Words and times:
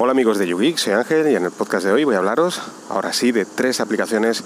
Hola 0.00 0.12
amigos 0.12 0.38
de 0.38 0.46
YouGeek, 0.46 0.78
soy 0.78 0.92
Ángel 0.92 1.28
y 1.28 1.34
en 1.34 1.44
el 1.44 1.50
podcast 1.50 1.84
de 1.84 1.90
hoy 1.90 2.04
voy 2.04 2.14
a 2.14 2.18
hablaros, 2.18 2.62
ahora 2.88 3.12
sí, 3.12 3.32
de 3.32 3.44
tres 3.44 3.80
aplicaciones 3.80 4.44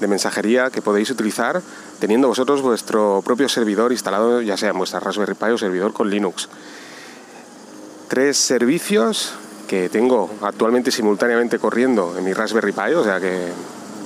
de 0.00 0.06
mensajería 0.06 0.70
que 0.70 0.80
podéis 0.80 1.10
utilizar 1.10 1.60
teniendo 2.00 2.26
vosotros 2.26 2.62
vuestro 2.62 3.20
propio 3.22 3.50
servidor 3.50 3.92
instalado, 3.92 4.40
ya 4.40 4.56
sea 4.56 4.70
en 4.70 4.78
vuestra 4.78 5.00
Raspberry 5.00 5.34
Pi 5.34 5.50
o 5.50 5.58
servidor 5.58 5.92
con 5.92 6.08
Linux. 6.08 6.48
Tres 8.08 8.38
servicios 8.38 9.34
que 9.68 9.90
tengo 9.90 10.30
actualmente 10.40 10.90
simultáneamente 10.90 11.58
corriendo 11.58 12.16
en 12.16 12.24
mi 12.24 12.32
Raspberry 12.32 12.72
Pi, 12.72 12.94
o 12.94 13.04
sea 13.04 13.20
que 13.20 13.48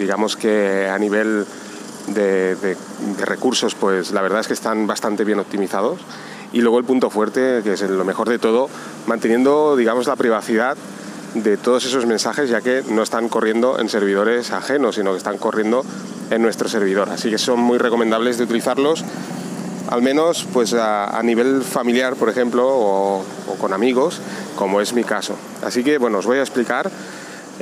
digamos 0.01 0.37
que 0.37 0.89
a 0.89 0.99
nivel 0.99 1.47
de, 2.09 2.57
de 2.57 3.25
recursos, 3.25 3.77
pues 3.77 4.11
la 4.11 4.21
verdad 4.21 4.41
es 4.41 4.49
que 4.49 4.55
están 4.55 4.89
bastante 4.89 5.23
bien 5.23 5.39
optimizados 5.39 6.01
y 6.53 6.61
luego 6.61 6.79
el 6.79 6.85
punto 6.85 7.11
fuerte, 7.11 7.61
que 7.63 7.75
es 7.75 7.83
lo 7.83 8.05
mejor 8.05 8.29
de 8.29 8.39
todo, 8.39 8.69
manteniendo, 9.07 9.77
digamos, 9.77 10.07
la 10.07 10.17
privacidad 10.17 10.77
de 11.35 11.57
todos 11.57 11.85
esos 11.85 12.07
mensajes, 12.07 12.49
ya 12.49 12.61
que 12.61 12.83
no 12.89 13.03
están 13.03 13.29
corriendo 13.29 13.79
en 13.79 13.89
servidores 13.89 14.51
ajenos, 14.53 14.95
sino 14.95 15.13
que 15.13 15.19
están 15.19 15.39
corriendo 15.39 15.85
en 16.31 16.43
nuestro 16.43 16.69
servidor. 16.69 17.11
Así 17.11 17.31
que 17.31 17.39
son 17.39 17.61
muy 17.61 17.79
recomendables 17.79 18.39
de 18.39 18.45
utilizarlos, 18.45 19.05
al 19.91 20.03
menos 20.03 20.47
pues 20.53 20.75
a, 20.75 21.21
nivel 21.23 21.63
familiar, 21.63 22.17
por 22.17 22.29
ejemplo, 22.29 22.67
o, 22.67 23.25
con 23.61 23.73
amigos, 23.73 24.21
como 24.57 24.81
es 24.81 24.93
mi 24.93 25.05
caso. 25.05 25.35
Así 25.63 25.85
que 25.85 25.99
bueno, 25.99 26.19
os 26.19 26.27
voy 26.27 26.39
a 26.39 26.43
explicar 26.43 26.91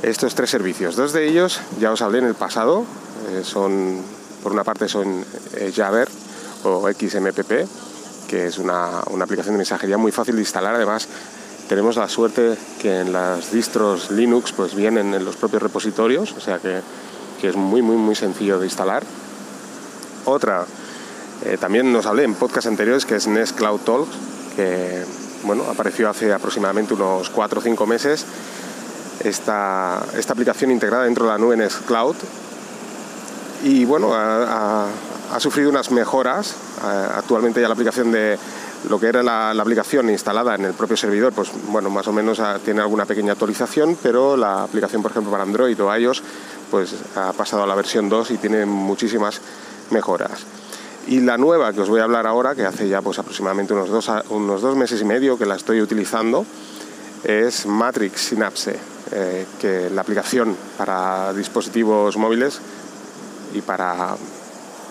estos 0.03 0.35
tres 0.35 0.51
servicios. 0.51 0.97
Dos 0.97 1.13
de 1.13 1.29
ellos 1.29 1.61
ya 1.80 1.93
os 1.93 2.03
hablé 2.03 2.19
en 2.19 2.27
el 2.27 2.35
pasado, 2.35 2.85
eh, 3.30 3.43
son 3.45 4.01
por 4.43 4.53
una 4.53 4.63
parte 4.63 4.89
son 4.89 5.25
eh, 5.55 5.73
Jabber 5.75 6.09
o 6.63 6.89
XMPP 6.89 7.66
que 8.27 8.47
es 8.47 8.59
una, 8.59 9.01
aplicación 9.01 9.55
de 9.55 9.59
mensajería 9.59 9.97
muy 9.97 10.12
fácil 10.12 10.37
de 10.37 10.43
instalar. 10.43 10.75
Además, 10.75 11.09
tenemos 11.69 11.97
la 11.97 12.09
suerte 12.09 12.57
que 12.80 13.01
en 13.01 13.12
las 13.12 13.52
distros 13.52 14.11
Linux 14.11 14.52
pues 14.52 14.75
vienen 14.75 15.15
en 15.15 15.25
los 15.25 15.37
propios 15.37 15.62
repositorios, 15.62 16.32
o 16.32 16.41
sea 16.41 16.59
que, 16.59 16.80
es 17.43 17.54
muy, 17.54 17.80
muy, 17.80 17.97
muy 17.97 18.16
sencillo 18.16 18.59
de 18.59 18.66
instalar. 18.66 19.04
Otra, 20.24 20.66
eh, 21.45 21.57
también 21.60 21.93
nos 21.93 22.07
hablé 22.07 22.24
en 22.24 22.35
podcast 22.35 22.66
anteriores, 22.66 23.07
que 23.07 23.15
es 23.15 23.29
Nest 23.29 23.57
Cloud 23.57 23.80
Talk, 23.82 24.09
que 24.57 25.04
bueno, 25.45 25.63
apareció 25.71 26.09
hace 26.10 26.32
aproximadamente 26.32 26.95
unos 26.95 27.30
4 27.30 27.60
o 27.60 27.63
5 27.63 27.87
meses. 27.87 28.27
Esta, 29.21 30.04
esta 30.19 30.32
aplicación 30.32 30.73
integrada 30.73 31.04
dentro 31.04 31.27
de 31.27 31.30
la 31.30 31.38
nube 31.38 31.57
Nest 31.57 31.87
Cloud. 31.87 32.16
Y 33.63 33.85
bueno, 33.85 34.10
ha 34.13 34.88
sufrido 35.38 35.71
unas 35.71 35.91
mejoras. 35.91 36.52
Eh, 36.52 37.09
actualmente 37.16 37.60
ya 37.60 37.69
la 37.69 37.74
aplicación 37.74 38.13
de 38.13 38.38
lo 38.88 39.01
que 39.01 39.07
era 39.07 39.23
la, 39.23 39.51
aplicación 39.51 40.10
instalada 40.10 40.55
en 40.55 40.65
el 40.65 40.74
propio 40.74 40.96
servidor, 40.96 41.32
pues 41.32 41.51
bueno, 41.69 41.91
más 41.91 42.07
o 42.09 42.13
menos 42.13 42.41
ah, 42.41 42.59
tiene 42.65 42.80
alguna 42.80 43.05
pequeña 43.05 43.32
actualización, 43.32 43.97
pero 44.02 44.37
la 44.37 44.63
aplicación, 44.63 45.02
por 45.02 45.10
ejemplo, 45.10 45.30
para 45.30 45.43
Android 45.43 45.80
o 45.82 45.97
iOS, 45.97 46.23
pues 46.71 46.95
ha 47.16 47.32
pasado 47.32 47.63
a 47.65 47.66
la 47.66 47.74
versión 47.74 48.09
2 48.09 48.30
y 48.32 48.38
tiene 48.38 48.66
muchísimas 48.66 49.41
mejoras. 49.91 50.45
Y 51.09 51.21
la 51.21 51.38
nueva 51.38 51.73
que 51.73 51.80
os 51.80 51.88
voy 51.88 52.01
a 52.01 52.04
hablar 52.04 52.27
ahora, 52.27 52.54
que 52.54 52.65
hace 52.65 52.88
ya 52.88 53.01
pues 53.01 53.19
aproximadamente 53.19 53.73
unos 53.73 53.88
dos, 53.91 54.10
unos 54.30 54.60
dos 54.60 54.77
meses 54.77 55.01
y 55.01 55.04
medio 55.04 55.38
que 55.38 55.47
la 55.47 55.54
estoy 55.54 55.80
utilizando, 55.80 56.45
es 57.23 57.66
Matrix 57.66 58.21
Synapse, 58.21 58.79
eh, 59.13 59.47
que 59.60 59.88
la 59.91 60.01
aplicación 60.01 60.57
para 60.77 61.32
dispositivos 61.32 62.16
móviles 62.16 62.60
y 63.54 63.60
para 63.63 64.16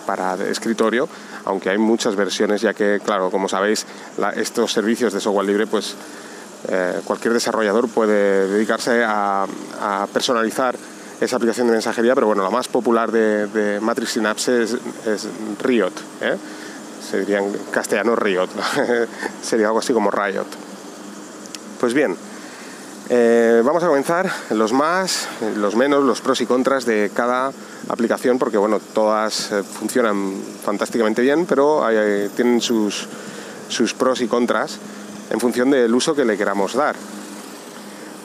para 0.06 0.34
escritorio, 0.48 1.08
aunque 1.44 1.70
hay 1.70 1.78
muchas 1.78 2.16
versiones, 2.16 2.60
ya 2.60 2.72
que, 2.72 3.00
claro, 3.04 3.30
como 3.30 3.48
sabéis, 3.48 3.86
estos 4.36 4.72
servicios 4.72 5.12
de 5.12 5.20
software 5.20 5.46
libre, 5.46 5.66
pues 5.66 5.96
eh, 6.68 7.00
cualquier 7.04 7.34
desarrollador 7.34 7.88
puede 7.88 8.48
dedicarse 8.48 9.04
a, 9.04 9.46
personalizar 10.12 10.76
esa 11.20 11.36
aplicación 11.36 11.66
de 11.66 11.74
mensajería, 11.74 12.14
pero 12.14 12.26
bueno, 12.26 12.42
la 12.42 12.50
más 12.50 12.68
popular 12.68 13.10
de, 13.12 13.78
Matrix 13.80 14.12
Synapse 14.12 14.62
es, 14.62 14.76
Riot, 15.62 15.92
¿eh? 16.20 16.36
se 17.08 17.20
diría 17.20 17.38
en 17.38 17.52
castellano 17.70 18.16
Riot, 18.16 18.48
sería 19.42 19.66
algo 19.66 19.78
así 19.78 19.92
como 19.92 20.10
Riot. 20.10 20.46
Pues 21.78 21.94
bien, 21.94 22.16
eh, 23.08 23.62
vamos 23.64 23.84
a 23.84 23.86
comenzar 23.86 24.28
los 24.50 24.72
más, 24.72 25.28
los 25.56 25.76
menos, 25.76 26.02
los 26.02 26.20
pros 26.20 26.40
y 26.40 26.46
contras 26.46 26.84
de 26.86 27.10
cada 27.14 27.52
aplicación, 27.88 28.38
porque 28.38 28.58
bueno, 28.58 28.80
todas 28.80 29.52
eh, 29.52 29.62
funcionan 29.62 30.34
fantásticamente 30.64 31.22
bien, 31.22 31.46
pero 31.46 31.84
tienen 32.34 32.60
sus, 32.60 33.06
sus 33.68 33.94
pros 33.94 34.20
y 34.22 34.26
contras 34.26 34.78
en 35.30 35.38
función 35.38 35.70
del 35.70 35.94
uso 35.94 36.16
que 36.16 36.24
le 36.24 36.36
queramos 36.36 36.74
dar. 36.74 36.96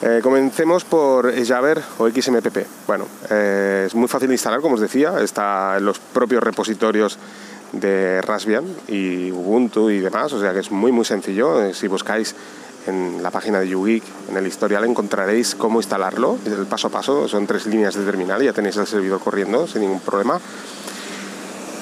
Eh, 0.02 0.18
comencemos 0.20 0.84
por 0.84 1.32
Jabber 1.44 1.80
o 1.98 2.08
XMPP. 2.08 2.66
Bueno, 2.88 3.06
es 3.30 3.94
muy 3.94 4.08
fácil 4.08 4.28
de 4.28 4.34
instalar, 4.34 4.60
como 4.60 4.74
os 4.74 4.80
decía, 4.80 5.20
está 5.20 5.76
en 5.78 5.84
los 5.84 6.00
propios 6.00 6.42
repositorios 6.42 7.18
de 7.70 8.20
Raspbian 8.20 8.64
y 8.88 9.30
Ubuntu 9.30 9.90
y 9.90 10.00
demás, 10.00 10.32
o 10.32 10.40
sea 10.40 10.52
que 10.52 10.58
es 10.58 10.72
muy 10.72 10.90
muy 10.90 11.04
sencillo. 11.04 11.72
si 11.72 11.86
buscáis 11.86 12.34
en 12.86 13.22
la 13.22 13.30
página 13.30 13.60
de 13.60 13.68
YouGeek, 13.68 14.02
en 14.30 14.36
el 14.36 14.46
historial, 14.46 14.84
encontraréis 14.84 15.54
cómo 15.54 15.80
instalarlo, 15.80 16.38
el 16.46 16.66
paso 16.66 16.88
a 16.88 16.90
paso, 16.90 17.28
son 17.28 17.46
tres 17.46 17.66
líneas 17.66 17.94
de 17.94 18.04
terminal, 18.04 18.42
ya 18.42 18.52
tenéis 18.52 18.76
el 18.76 18.86
servidor 18.86 19.20
corriendo 19.20 19.66
sin 19.66 19.82
ningún 19.82 20.00
problema. 20.00 20.40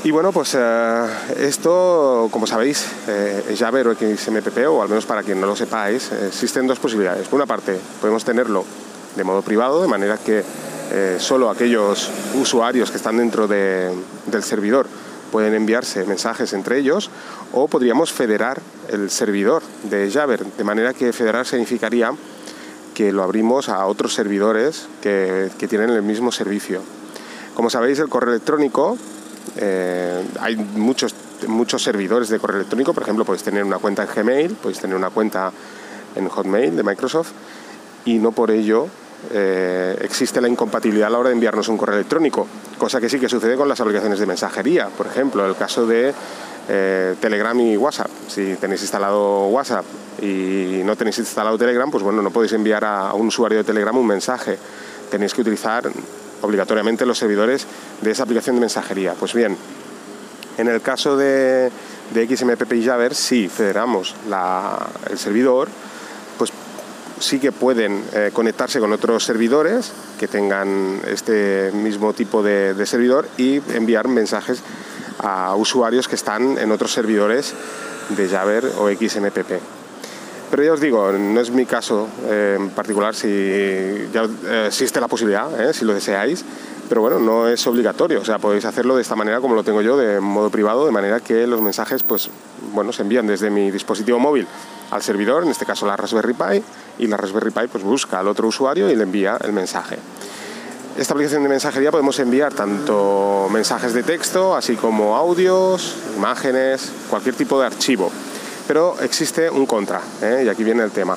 Y 0.02 0.10
bueno, 0.12 0.32
pues 0.32 0.56
eh, 0.58 1.06
esto, 1.40 2.28
como 2.30 2.46
sabéis, 2.46 2.86
eh, 3.06 3.54
Jabber 3.58 3.88
o 3.88 3.94
XMPP, 3.94 4.66
o 4.68 4.80
al 4.80 4.88
menos 4.88 5.04
para 5.04 5.22
quien 5.22 5.38
no 5.38 5.46
lo 5.46 5.54
sepáis, 5.54 6.10
existen 6.12 6.66
dos 6.66 6.78
posibilidades. 6.78 7.28
Por 7.28 7.36
una 7.36 7.46
parte, 7.46 7.78
podemos 8.00 8.24
tenerlo 8.24 8.64
de 9.14 9.24
modo 9.24 9.42
privado, 9.42 9.82
de 9.82 9.88
manera 9.88 10.16
que 10.16 10.42
eh, 10.92 11.16
solo 11.20 11.50
aquellos 11.50 12.10
usuarios 12.34 12.90
que 12.90 12.96
están 12.96 13.18
dentro 13.18 13.46
del 13.46 14.42
servidor 14.42 14.86
pueden 15.30 15.54
enviarse 15.54 16.04
mensajes 16.04 16.52
entre 16.52 16.78
ellos 16.78 17.10
o 17.52 17.68
podríamos 17.68 18.12
federar 18.12 18.60
el 18.88 19.10
servidor 19.10 19.62
de 19.84 20.10
Jabber, 20.10 20.44
de 20.44 20.64
manera 20.64 20.94
que 20.94 21.12
federar 21.12 21.46
significaría 21.46 22.12
que 22.94 23.12
lo 23.12 23.22
abrimos 23.22 23.68
a 23.68 23.86
otros 23.86 24.14
servidores 24.14 24.88
que, 25.00 25.50
tienen 25.68 25.90
el 25.90 26.02
mismo 26.02 26.32
servicio. 26.32 26.80
Como 27.54 27.70
sabéis, 27.70 27.98
el 27.98 28.08
correo 28.08 28.30
electrónico, 28.34 28.96
eh, 29.56 30.24
hay 30.40 30.56
muchos, 30.56 31.14
muchos 31.46 31.82
servidores 31.82 32.28
de 32.28 32.38
correo 32.38 32.58
electrónico, 32.58 32.92
por 32.92 33.02
ejemplo, 33.02 33.24
podéis 33.24 33.42
tener 33.42 33.64
una 33.64 33.78
cuenta 33.78 34.02
en 34.02 34.08
Gmail, 34.14 34.54
podéis 34.54 34.80
tener 34.80 34.96
una 34.96 35.10
cuenta 35.10 35.52
en 36.14 36.28
Hotmail 36.28 36.76
de 36.76 36.82
Microsoft 36.82 37.30
y 38.04 38.18
no 38.18 38.32
por 38.32 38.50
ello 38.50 38.88
eh, 39.32 39.98
existe 40.02 40.40
la 40.40 40.48
incompatibilidad 40.48 41.08
a 41.08 41.10
la 41.10 41.18
hora 41.18 41.28
de 41.28 41.34
enviarnos 41.34 41.68
un 41.68 41.76
correo 41.76 41.96
electrónico, 41.96 42.46
cosa 42.78 43.00
que 43.00 43.08
sí 43.08 43.20
que 43.20 43.28
sucede 43.28 43.56
con 43.56 43.68
las 43.68 43.80
aplicaciones 43.80 44.18
de 44.18 44.26
mensajería. 44.26 44.88
Por 44.88 45.06
ejemplo, 45.06 45.46
el 45.46 45.56
caso 45.56 45.86
de 45.86 46.14
eh, 46.68 47.14
Telegram 47.20 47.58
y 47.58 47.76
WhatsApp. 47.76 48.10
Si 48.28 48.56
tenéis 48.56 48.82
instalado 48.82 49.46
WhatsApp 49.48 49.84
y 50.22 50.82
no 50.84 50.96
tenéis 50.96 51.18
instalado 51.18 51.58
Telegram, 51.58 51.90
pues 51.90 52.02
bueno, 52.02 52.22
no 52.22 52.30
podéis 52.30 52.52
enviar 52.52 52.84
a, 52.84 53.14
un 53.14 53.28
usuario 53.28 53.58
de 53.58 53.64
Telegram 53.64 53.96
un 53.96 54.06
mensaje. 54.06 54.58
Tenéis 55.10 55.34
que 55.34 55.40
utilizar 55.40 55.90
obligatoriamente 56.42 57.04
los 57.06 57.18
servidores 57.18 57.66
de 58.00 58.10
esa 58.10 58.22
aplicación 58.22 58.56
de 58.56 58.60
mensajería. 58.60 59.14
Pues 59.14 59.34
bien, 59.34 59.56
en 60.58 60.68
el 60.68 60.80
caso 60.80 61.16
de, 61.16 61.70
XMPP 62.12 62.72
y 62.74 62.84
Jabber, 62.84 63.14
si 63.14 63.48
federamos 63.48 64.14
el 65.10 65.18
servidor, 65.18 65.68
sí 67.20 67.38
que 67.38 67.52
pueden 67.52 68.02
eh, 68.12 68.30
conectarse 68.32 68.80
con 68.80 68.92
otros 68.92 69.24
servidores 69.24 69.92
que 70.18 70.26
tengan 70.26 71.00
este 71.06 71.70
mismo 71.72 72.12
tipo 72.12 72.42
de, 72.42 72.74
servidor 72.86 73.28
y 73.36 73.60
enviar 73.74 74.08
mensajes 74.08 74.62
a 75.22 75.54
usuarios 75.56 76.08
que 76.08 76.14
están 76.14 76.58
en 76.58 76.72
otros 76.72 76.92
servidores 76.92 77.54
de 78.08 78.28
Jabber 78.28 78.64
o 78.78 78.88
XMPP. 78.88 79.60
Pero 80.50 80.64
ya 80.64 80.72
os 80.72 80.80
digo, 80.80 81.12
no 81.12 81.40
es 81.40 81.50
mi 81.50 81.64
caso 81.64 82.08
eh, 82.28 82.56
en 82.58 82.70
particular 82.70 83.14
si 83.14 83.28
ya 84.12 84.24
eh, 84.46 84.64
existe 84.66 85.00
la 85.00 85.06
posibilidad, 85.06 85.72
si 85.72 85.84
lo 85.84 85.94
deseáis, 85.94 86.44
pero 86.88 87.02
bueno, 87.02 87.20
no 87.20 87.46
es 87.46 87.64
obligatorio, 87.68 88.20
o 88.20 88.24
sea, 88.24 88.38
podéis 88.38 88.64
hacerlo 88.64 88.96
de 88.96 89.02
esta 89.02 89.14
manera 89.14 89.40
como 89.40 89.54
lo 89.54 89.62
tengo 89.62 89.80
yo, 89.80 89.96
de 89.96 90.18
modo 90.18 90.50
privado, 90.50 90.86
de 90.86 90.90
manera 90.90 91.20
que 91.20 91.46
los 91.46 91.60
mensajes, 91.60 92.02
pues, 92.02 92.30
bueno, 92.72 92.92
se 92.92 93.02
envían 93.02 93.28
desde 93.28 93.48
mi 93.48 93.70
dispositivo 93.70 94.18
móvil 94.18 94.48
al 94.90 95.02
servidor, 95.02 95.44
en 95.44 95.50
este 95.50 95.64
caso 95.64 95.86
la 95.86 95.96
Raspberry 95.96 96.34
Pi, 96.34 96.64
y 96.98 97.06
la 97.06 97.16
Raspberry 97.16 97.52
Pi 97.52 97.68
pues 97.70 97.84
busca 97.84 98.18
al 98.18 98.26
otro 98.26 98.48
usuario 98.48 98.90
y 98.90 98.96
le 98.96 99.04
envía 99.04 99.38
el 99.40 99.52
mensaje. 99.52 99.98
Esta 100.96 101.14
aplicación 101.14 101.44
de 101.44 101.48
mensajería 101.48 101.90
podemos 101.90 102.18
enviar 102.18 102.52
tanto 102.52 103.48
mensajes 103.50 103.94
de 103.94 104.02
texto, 104.02 104.56
así 104.56 104.74
como 104.74 105.16
audios, 105.16 105.94
imágenes, 106.16 106.90
cualquier 107.08 107.36
tipo 107.36 107.60
de 107.60 107.66
archivo. 107.66 108.10
Pero 108.66 108.96
existe 109.00 109.48
un 109.48 109.66
contra, 109.66 110.00
¿eh? 110.20 110.42
y 110.44 110.48
aquí 110.48 110.64
viene 110.64 110.82
el 110.82 110.90
tema. 110.90 111.16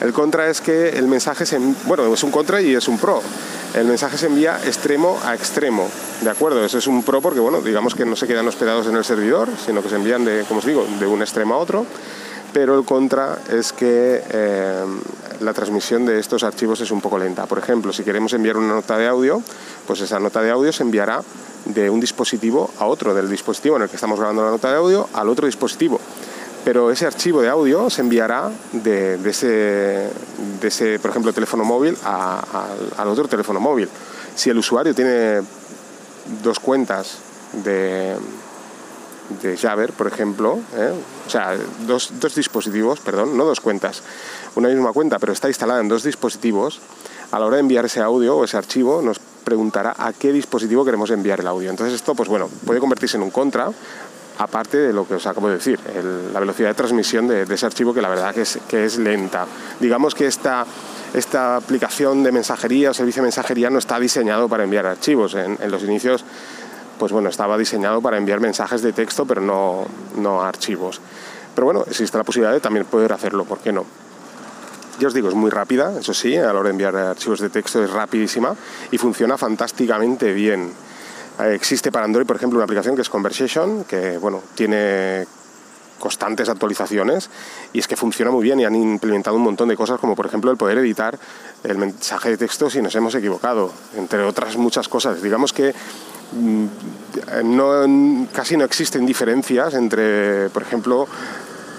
El 0.00 0.12
contra 0.12 0.50
es 0.50 0.60
que 0.60 0.90
el 0.90 1.06
mensaje 1.06 1.46
se, 1.46 1.58
bueno, 1.84 2.12
es 2.12 2.22
un 2.24 2.32
contra 2.32 2.60
y 2.60 2.74
es 2.74 2.88
un 2.88 2.98
pro. 2.98 3.22
El 3.74 3.86
mensaje 3.86 4.18
se 4.18 4.26
envía 4.26 4.58
extremo 4.66 5.18
a 5.24 5.34
extremo, 5.34 5.88
¿de 6.20 6.28
acuerdo? 6.28 6.64
Eso 6.64 6.78
es 6.78 6.86
un 6.88 7.04
pro 7.04 7.22
porque, 7.22 7.40
bueno, 7.40 7.60
digamos 7.60 7.94
que 7.94 8.04
no 8.04 8.16
se 8.16 8.26
quedan 8.26 8.46
hospedados 8.48 8.88
en 8.88 8.96
el 8.96 9.04
servidor, 9.04 9.48
sino 9.64 9.82
que 9.82 9.88
se 9.88 9.96
envían 9.96 10.24
de, 10.24 10.44
como 10.48 10.58
os 10.58 10.66
digo, 10.66 10.84
de 10.98 11.06
un 11.06 11.22
extremo 11.22 11.54
a 11.54 11.58
otro 11.58 11.86
pero 12.52 12.78
el 12.78 12.84
contra 12.84 13.38
es 13.50 13.72
que 13.72 14.22
eh, 14.30 14.84
la 15.40 15.52
transmisión 15.52 16.04
de 16.04 16.18
estos 16.18 16.42
archivos 16.42 16.80
es 16.80 16.90
un 16.90 17.00
poco 17.00 17.18
lenta. 17.18 17.46
Por 17.46 17.58
ejemplo, 17.58 17.92
si 17.92 18.04
queremos 18.04 18.32
enviar 18.32 18.56
una 18.56 18.74
nota 18.74 18.96
de 18.98 19.08
audio, 19.08 19.42
pues 19.86 20.00
esa 20.00 20.20
nota 20.20 20.42
de 20.42 20.50
audio 20.50 20.72
se 20.72 20.82
enviará 20.82 21.22
de 21.64 21.90
un 21.90 22.00
dispositivo 22.00 22.70
a 22.78 22.86
otro, 22.86 23.14
del 23.14 23.30
dispositivo 23.30 23.76
en 23.76 23.82
el 23.82 23.88
que 23.88 23.96
estamos 23.96 24.18
grabando 24.18 24.44
la 24.44 24.50
nota 24.50 24.70
de 24.70 24.76
audio 24.76 25.08
al 25.14 25.28
otro 25.28 25.46
dispositivo. 25.46 26.00
Pero 26.64 26.90
ese 26.90 27.06
archivo 27.06 27.42
de 27.42 27.48
audio 27.48 27.90
se 27.90 28.02
enviará 28.02 28.50
de, 28.72 29.18
ese, 29.24 29.46
de 30.60 30.68
ese, 30.68 30.98
por 31.00 31.10
ejemplo, 31.10 31.32
teléfono 31.32 31.64
móvil 31.64 31.96
al 32.04 33.08
otro 33.08 33.26
teléfono 33.26 33.58
móvil. 33.58 33.88
Si 34.36 34.48
el 34.48 34.58
usuario 34.58 34.94
tiene 34.94 35.40
dos 36.42 36.60
cuentas 36.60 37.18
de, 37.64 38.16
de 39.40 39.56
Jabber, 39.56 39.92
por 39.92 40.06
ejemplo, 40.06 40.58
¿eh? 40.76 40.92
o 41.26 41.30
sea, 41.30 41.56
dos, 41.86 42.12
dos, 42.20 42.34
dispositivos, 42.34 43.00
perdón, 43.00 43.36
no 43.36 43.44
dos 43.44 43.60
cuentas, 43.60 44.02
una 44.56 44.68
misma 44.68 44.92
cuenta, 44.92 45.18
pero 45.18 45.32
está 45.32 45.48
instalada 45.48 45.80
en 45.80 45.88
dos 45.88 46.02
dispositivos, 46.02 46.80
a 47.30 47.38
la 47.38 47.46
hora 47.46 47.56
de 47.56 47.60
enviar 47.60 47.86
ese 47.86 48.00
audio 48.00 48.36
o 48.36 48.44
ese 48.44 48.56
archivo 48.56 49.00
nos 49.02 49.18
preguntará 49.18 49.94
a 49.98 50.12
qué 50.12 50.32
dispositivo 50.32 50.84
queremos 50.84 51.10
enviar 51.10 51.40
el 51.40 51.46
audio. 51.46 51.70
Entonces 51.70 51.94
esto, 51.94 52.14
pues 52.14 52.28
bueno, 52.28 52.48
puede 52.66 52.78
convertirse 52.78 53.16
en 53.16 53.22
un 53.22 53.30
contra, 53.30 53.70
aparte 54.38 54.76
de 54.76 54.92
lo 54.92 55.06
que 55.06 55.14
os 55.14 55.26
acabo 55.26 55.48
de 55.48 55.54
decir, 55.54 55.78
la 56.32 56.40
velocidad 56.40 56.68
de 56.68 56.74
transmisión 56.74 57.28
de, 57.28 57.42
ese 57.42 57.66
archivo 57.66 57.94
que 57.94 58.02
la 58.02 58.08
verdad 58.08 58.34
que 58.34 58.42
es, 58.42 58.58
que 58.68 58.84
es 58.84 58.98
lenta. 58.98 59.46
Digamos 59.80 60.14
que 60.14 60.26
esta, 60.26 60.66
esta 61.14 61.56
aplicación 61.56 62.22
de 62.22 62.32
mensajería 62.32 62.90
o 62.90 62.94
servicio 62.94 63.22
de 63.22 63.26
mensajería 63.26 63.70
no 63.70 63.78
está 63.78 63.98
diseñado 63.98 64.48
para 64.48 64.64
enviar 64.64 64.86
archivos. 64.86 65.34
En, 65.34 65.58
en 65.60 65.70
los 65.70 65.82
inicios 65.82 66.24
pues 67.02 67.10
bueno, 67.10 67.30
estaba 67.30 67.58
diseñado 67.58 68.00
para 68.00 68.16
enviar 68.16 68.38
mensajes 68.38 68.80
de 68.80 68.92
texto, 68.92 69.26
pero 69.26 69.40
no, 69.40 69.84
no 70.18 70.40
archivos. 70.40 71.00
Pero 71.52 71.64
bueno, 71.64 71.82
existe 71.84 72.16
la 72.16 72.22
posibilidad 72.22 72.52
de 72.52 72.60
también 72.60 72.86
poder 72.86 73.12
hacerlo, 73.12 73.44
¿por 73.44 73.58
qué 73.58 73.72
no? 73.72 73.84
Ya 75.00 75.08
os 75.08 75.12
digo, 75.12 75.28
es 75.28 75.34
muy 75.34 75.50
rápida, 75.50 75.98
eso 75.98 76.14
sí, 76.14 76.36
a 76.36 76.44
la 76.44 76.60
hora 76.60 76.68
de 76.68 76.70
enviar 76.70 76.94
archivos 76.94 77.40
de 77.40 77.50
texto 77.50 77.82
es 77.82 77.90
rapidísima 77.90 78.54
y 78.92 78.98
funciona 78.98 79.36
fantásticamente 79.36 80.32
bien. 80.32 80.70
Eh, 81.40 81.54
existe 81.56 81.90
para 81.90 82.04
Android, 82.04 82.24
por 82.24 82.36
ejemplo, 82.36 82.58
una 82.58 82.66
aplicación 82.66 82.94
que 82.94 83.02
es 83.02 83.08
Conversation, 83.08 83.82
que 83.82 84.18
bueno, 84.18 84.40
tiene 84.54 85.26
constantes 85.98 86.48
actualizaciones 86.48 87.30
y 87.72 87.80
es 87.80 87.88
que 87.88 87.96
funciona 87.96 88.30
muy 88.30 88.44
bien 88.44 88.60
y 88.60 88.64
han 88.64 88.76
implementado 88.76 89.34
un 89.34 89.42
montón 89.42 89.68
de 89.68 89.76
cosas 89.76 89.98
como 89.98 90.14
por 90.14 90.26
ejemplo 90.26 90.52
el 90.52 90.56
poder 90.56 90.78
editar 90.78 91.18
el 91.64 91.78
mensaje 91.78 92.30
de 92.30 92.36
texto 92.36 92.70
si 92.70 92.80
nos 92.80 92.94
hemos 92.94 93.14
equivocado, 93.16 93.72
entre 93.96 94.22
otras 94.22 94.56
muchas 94.56 94.88
cosas. 94.88 95.20
Digamos 95.20 95.52
que 95.52 95.74
no, 97.44 98.26
casi 98.32 98.56
no 98.56 98.64
existen 98.64 99.06
diferencias 99.06 99.74
entre, 99.74 100.48
por 100.50 100.62
ejemplo, 100.62 101.06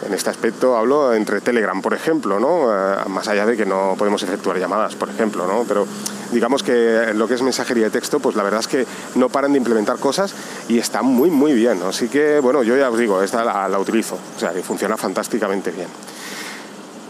en 0.06 0.14
este 0.14 0.30
aspecto 0.30 0.76
hablo 0.76 1.14
entre 1.14 1.42
Telegram, 1.42 1.82
por 1.82 1.94
ejemplo, 1.94 2.40
¿no? 2.40 2.72
Eh, 2.72 2.98
más 3.08 3.28
allá 3.28 3.46
de 3.46 3.56
que 3.56 3.66
no 3.66 3.96
podemos 3.98 4.22
efectuar 4.24 4.58
llamadas, 4.58 4.96
por 4.96 5.10
ejemplo, 5.10 5.48
¿no? 5.48 5.64
Pero 5.68 5.88
digamos 6.32 6.64
que 6.64 7.14
lo 7.14 7.28
que 7.28 7.36
es 7.36 7.42
mensajería 7.42 7.86
de 7.86 7.92
texto, 7.92 8.20
pues 8.20 8.36
la 8.36 8.44
verdad 8.44 8.60
es 8.60 8.68
que 8.68 8.86
no 9.16 9.30
paran 9.30 9.54
de 9.54 9.60
implementar 9.60 9.98
cosas 10.00 10.34
y 10.68 10.78
está 10.78 11.02
muy, 11.02 11.30
muy 11.30 11.54
bien. 11.54 11.82
Así 11.84 12.10
que, 12.10 12.40
bueno, 12.40 12.64
yo 12.64 12.76
ya 12.76 12.90
os 12.90 12.98
digo, 12.98 13.22
esta 13.22 13.44
la, 13.44 13.80
utilizo, 13.80 14.18
o 14.36 14.40
sea, 14.40 14.52
que 14.52 14.62
funciona 14.62 14.98
fantásticamente 14.98 15.72
bien. 15.72 15.88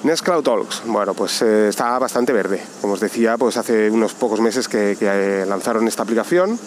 Nextcloud 0.04 0.44
Talks, 0.44 0.84
bueno, 0.86 1.14
pues 1.14 1.42
eh, 1.42 1.70
está 1.70 1.98
bastante 1.98 2.34
verde. 2.34 2.62
Como 2.82 2.94
os 2.94 3.00
decía, 3.00 3.38
pues 3.38 3.56
hace 3.56 3.90
unos 3.90 4.14
pocos 4.14 4.42
meses 4.42 4.68
que, 4.68 4.98
que 5.00 5.08
eh, 5.10 5.46
lanzaron 5.46 5.88
esta 5.88 6.04
aplicación 6.04 6.60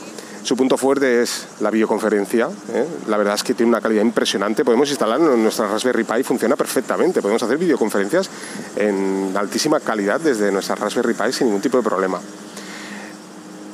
su 0.46 0.56
punto 0.56 0.76
fuerte 0.76 1.22
es 1.22 1.48
la 1.60 1.70
videoconferencia. 1.70 2.48
¿eh? 2.72 2.86
La 3.08 3.16
verdad 3.16 3.34
es 3.34 3.42
que 3.42 3.52
tiene 3.52 3.70
una 3.70 3.80
calidad 3.80 4.02
impresionante. 4.02 4.64
Podemos 4.64 4.88
instalarlo 4.88 5.34
en 5.34 5.42
nuestra 5.42 5.66
Raspberry 5.66 6.04
Pi, 6.04 6.22
funciona 6.22 6.54
perfectamente. 6.54 7.20
Podemos 7.20 7.42
hacer 7.42 7.58
videoconferencias 7.58 8.30
en 8.76 9.34
altísima 9.36 9.80
calidad 9.80 10.20
desde 10.20 10.52
nuestra 10.52 10.76
Raspberry 10.76 11.14
Pi 11.14 11.32
sin 11.32 11.48
ningún 11.48 11.60
tipo 11.60 11.78
de 11.78 11.82
problema. 11.82 12.20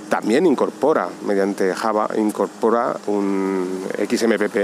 También 0.08 0.46
incorpora, 0.46 1.08
mediante 1.26 1.74
Java, 1.74 2.08
incorpora 2.16 2.96
un 3.06 3.86
XMPP 3.98 4.56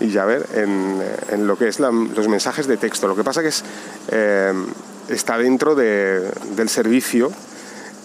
y 0.00 0.10
ya 0.10 0.26
ver 0.26 0.46
en, 0.54 1.46
lo 1.46 1.56
que 1.56 1.68
es 1.68 1.80
los 1.80 2.28
mensajes 2.28 2.66
de 2.66 2.76
texto. 2.76 3.08
Lo 3.08 3.16
que 3.16 3.24
pasa 3.24 3.42
es, 3.42 3.64
eh, 4.08 4.52
está 5.08 5.38
dentro 5.38 5.74
del 5.74 6.68
servicio 6.68 7.32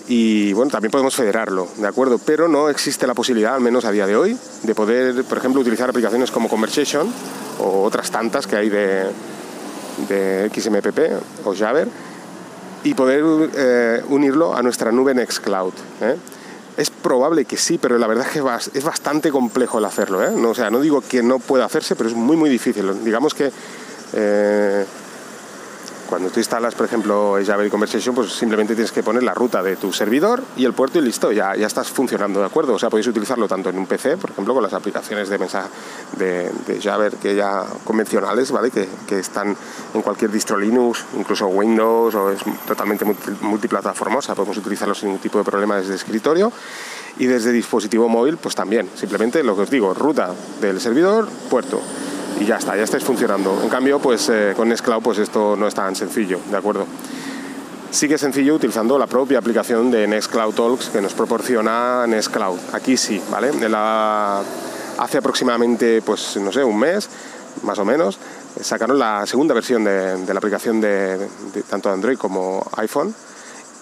y 0.07 0.51
bueno, 0.53 0.69
también 0.69 0.91
podemos 0.91 1.15
federarlo, 1.15 1.67
¿de 1.77 1.87
acuerdo? 1.87 2.19
Pero 2.19 2.47
no 2.47 2.69
existe 2.69 3.07
la 3.07 3.13
posibilidad, 3.13 3.55
al 3.55 3.61
menos 3.61 3.85
a 3.85 3.91
día 3.91 4.05
de 4.05 4.15
hoy, 4.15 4.37
de 4.63 4.75
poder, 4.75 5.23
por 5.23 5.37
ejemplo, 5.37 5.61
utilizar 5.61 5.89
aplicaciones 5.89 6.29
como 6.31 6.49
Conversation 6.49 7.07
o 7.59 7.83
otras 7.83 8.11
tantas 8.11 8.45
que 8.45 8.55
hay 8.57 8.69
de, 8.69 9.05
de 10.09 10.51
XMPP 10.53 11.45
o 11.45 11.55
Jabber 11.55 11.87
y 12.83 12.93
poder 12.93 13.23
eh, 13.55 14.03
unirlo 14.09 14.55
a 14.55 14.61
nuestra 14.61 14.91
nube 14.91 15.13
Nextcloud. 15.13 15.73
¿eh? 16.01 16.17
Es 16.75 16.89
probable 16.89 17.45
que 17.45 17.55
sí, 17.55 17.77
pero 17.77 17.97
la 17.97 18.07
verdad 18.07 18.25
es 18.27 18.33
que 18.33 18.77
es 18.77 18.83
bastante 18.83 19.31
complejo 19.31 19.77
el 19.77 19.85
hacerlo. 19.85 20.23
¿eh? 20.23 20.31
No, 20.35 20.49
o 20.49 20.55
sea, 20.55 20.69
no 20.69 20.81
digo 20.81 21.01
que 21.01 21.23
no 21.23 21.39
pueda 21.39 21.65
hacerse, 21.65 21.95
pero 21.95 22.09
es 22.09 22.15
muy, 22.15 22.35
muy 22.35 22.49
difícil. 22.49 23.05
Digamos 23.05 23.33
que 23.33 23.51
eh, 24.13 24.85
cuando 26.13 26.29
tú 26.29 26.39
instalas, 26.39 26.75
por 26.75 26.85
ejemplo, 26.85 27.39
Java 27.43 27.67
Conversation, 27.69 28.13
pues 28.13 28.31
simplemente 28.33 28.75
tienes 28.75 28.91
que 28.91 29.01
poner 29.01 29.23
la 29.23 29.33
ruta 29.33 29.63
de 29.63 29.77
tu 29.77 29.91
servidor 29.91 30.43
y 30.55 30.63
el 30.63 30.73
puerto 30.73 30.99
y 30.99 31.01
listo, 31.01 31.31
ya, 31.31 31.55
ya 31.55 31.65
estás 31.65 31.89
funcionando, 31.89 32.39
¿de 32.39 32.45
acuerdo? 32.45 32.75
O 32.75 32.77
sea, 32.77 32.91
podéis 32.91 33.07
utilizarlo 33.07 33.47
tanto 33.47 33.71
en 33.71 33.79
un 33.79 33.87
PC, 33.87 34.17
por 34.17 34.29
ejemplo, 34.29 34.53
con 34.53 34.61
las 34.61 34.73
aplicaciones 34.73 35.27
de 35.27 35.39
mensaje 35.39 35.69
de, 36.19 36.51
de 36.67 36.79
Java 36.79 37.09
que 37.09 37.33
ya 37.33 37.65
convencionales, 37.83 38.51
¿vale? 38.51 38.69
Que, 38.69 38.87
que, 39.07 39.17
están 39.17 39.57
en 39.95 40.01
cualquier 40.03 40.29
distro 40.29 40.55
Linux, 40.55 41.03
incluso 41.17 41.47
Windows, 41.47 42.13
o 42.13 42.29
es 42.29 42.41
totalmente 42.67 43.05
sea, 44.21 44.35
podemos 44.35 44.57
utilizarlo 44.57 44.93
sin 44.93 45.07
ningún 45.07 45.19
tipo 45.19 45.39
de 45.39 45.43
problema 45.43 45.77
desde 45.77 45.95
escritorio. 45.95 46.51
Y 47.17 47.25
desde 47.25 47.51
dispositivo 47.51 48.07
móvil, 48.07 48.37
pues 48.37 48.53
también, 48.53 48.87
simplemente 48.93 49.43
lo 49.43 49.55
que 49.55 49.63
os 49.63 49.69
digo, 49.71 49.95
ruta 49.95 50.31
del 50.61 50.79
servidor, 50.79 51.27
puerto 51.49 51.81
y 52.39 52.45
ya 52.45 52.57
está, 52.57 52.75
ya 52.75 52.83
estáis 52.83 53.03
funcionando. 53.03 53.59
En 53.63 53.69
cambio, 53.69 53.99
pues 53.99 54.29
eh, 54.29 54.53
con 54.55 54.69
Nextcloud 54.69 55.01
pues 55.01 55.17
esto 55.17 55.55
no 55.55 55.67
es 55.67 55.73
tan 55.73 55.95
sencillo, 55.95 56.39
¿de 56.49 56.57
acuerdo? 56.57 56.85
Sí 57.91 58.07
que 58.07 58.15
es 58.15 58.21
sencillo 58.21 58.55
utilizando 58.55 58.97
la 58.97 59.05
propia 59.05 59.37
aplicación 59.37 59.91
de 59.91 60.07
Nextcloud 60.07 60.55
Talks 60.55 60.89
que 60.89 61.01
nos 61.01 61.13
proporciona 61.13 62.07
Nextcloud. 62.07 62.57
Aquí 62.73 62.97
sí, 62.97 63.21
¿vale? 63.29 63.51
La, 63.69 64.41
hace 64.97 65.17
aproximadamente, 65.19 66.01
pues 66.01 66.37
no 66.37 66.51
sé, 66.51 66.63
un 66.63 66.79
mes, 66.79 67.07
más 67.61 67.77
o 67.77 67.85
menos, 67.85 68.17
sacaron 68.59 68.97
la 68.97 69.25
segunda 69.27 69.53
versión 69.53 69.83
de, 69.83 70.25
la 70.25 70.37
aplicación 70.37 70.81
de, 70.81 71.17
de 71.17 71.61
tanto 71.69 71.91
Android 71.91 72.17
como 72.17 72.65
iPhone 72.77 73.13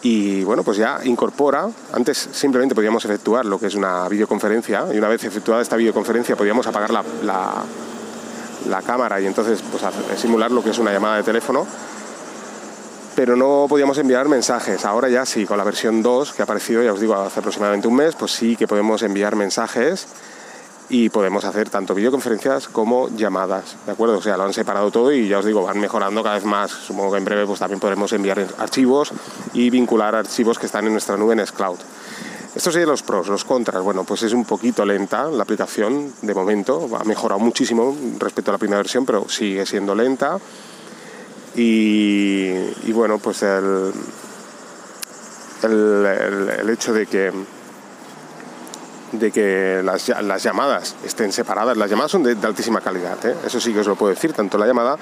y 0.01 0.43
bueno, 0.43 0.63
pues 0.63 0.77
ya 0.77 0.99
incorpora, 1.03 1.69
antes 1.93 2.29
simplemente 2.31 2.73
podíamos 2.73 3.05
efectuar 3.05 3.45
lo 3.45 3.59
que 3.59 3.67
es 3.67 3.75
una 3.75 4.09
videoconferencia 4.09 4.87
y 4.93 4.97
una 4.97 5.07
vez 5.07 5.23
efectuada 5.23 5.61
esta 5.61 5.75
videoconferencia 5.75 6.35
podíamos 6.35 6.65
apagar 6.65 6.91
la 6.91 7.03
cámara 8.81 9.19
y 9.19 9.25
entonces 9.25 9.63
pues, 9.71 9.83
simular 10.19 10.51
lo 10.51 10.63
que 10.63 10.71
es 10.71 10.77
una 10.79 10.91
llamada 10.91 11.17
de 11.17 11.23
teléfono. 11.23 11.65
Pero 13.15 13.35
no 13.35 13.65
podíamos 13.67 13.97
enviar 13.97 14.29
mensajes. 14.29 14.85
Ahora 14.85 15.09
ya 15.09 15.25
sí, 15.25 15.45
con 15.45 15.57
la 15.57 15.63
versión 15.63 16.01
2 16.01 16.33
que 16.33 16.41
ha 16.41 16.45
aparecido, 16.45 16.81
ya 16.81 16.93
os 16.93 16.99
digo, 16.99 17.15
hace 17.15 17.39
aproximadamente 17.39 17.87
un 17.87 17.95
mes, 17.95 18.15
pues 18.15 18.31
sí 18.31 18.55
que 18.55 18.67
podemos 18.67 19.03
enviar 19.03 19.35
mensajes 19.35 20.07
y 20.91 21.09
podemos 21.09 21.45
hacer 21.45 21.69
tanto 21.69 21.95
videoconferencias 21.95 22.67
como 22.67 23.07
llamadas, 23.15 23.77
¿de 23.85 23.93
acuerdo? 23.93 24.17
O 24.17 24.21
sea, 24.21 24.35
lo 24.35 24.43
han 24.43 24.53
separado 24.53 24.91
todo 24.91 25.11
y 25.13 25.27
ya 25.27 25.39
os 25.39 25.45
digo, 25.45 25.63
van 25.63 25.79
mejorando 25.79 26.21
cada 26.21 26.35
vez 26.35 26.43
más. 26.43 26.69
Supongo 26.69 27.13
que 27.13 27.17
en 27.17 27.25
breve 27.25 27.45
pues 27.45 27.59
también 27.59 27.79
podremos 27.79 28.11
enviar 28.11 28.45
archivos 28.57 29.13
y 29.53 29.69
vincular 29.69 30.15
archivos 30.15 30.59
que 30.59 30.65
están 30.65 30.85
en 30.85 30.91
nuestra 30.91 31.15
nube 31.15 31.33
en 31.33 31.45
Cloud. 31.45 31.79
Estos 32.53 32.73
serían 32.73 32.89
los 32.89 33.01
pros, 33.01 33.29
los 33.29 33.45
contras. 33.45 33.81
Bueno, 33.81 34.03
pues 34.03 34.23
es 34.23 34.33
un 34.33 34.43
poquito 34.43 34.85
lenta 34.85 35.25
la 35.27 35.43
aplicación 35.43 36.13
de 36.21 36.33
momento. 36.33 36.89
Ha 36.99 37.03
mejorado 37.05 37.39
muchísimo 37.39 37.95
respecto 38.19 38.51
a 38.51 38.53
la 38.53 38.57
primera 38.57 38.77
versión, 38.77 39.05
pero 39.05 39.29
sigue 39.29 39.65
siendo 39.65 39.95
lenta. 39.95 40.37
Y, 41.55 42.91
bueno, 42.91 43.19
pues 43.19 43.43
el, 43.43 43.93
el, 45.63 46.69
hecho 46.69 46.93
de 46.93 47.05
que 47.05 47.31
de 49.11 49.31
que 49.31 49.81
las, 49.83 50.07
las, 50.07 50.43
llamadas 50.43 50.95
estén 51.05 51.31
separadas. 51.33 51.75
Las 51.77 51.89
llamadas 51.89 52.11
son 52.11 52.23
de, 52.23 52.37
altísima 52.41 52.79
calidad, 52.79 53.25
¿eh? 53.25 53.35
eso 53.45 53.59
sí 53.59 53.73
que 53.73 53.79
os 53.79 53.87
lo 53.87 53.95
puedo 53.95 54.13
decir, 54.13 54.31
tanto 54.31 54.57
la 54.57 54.65
llamada 54.65 54.97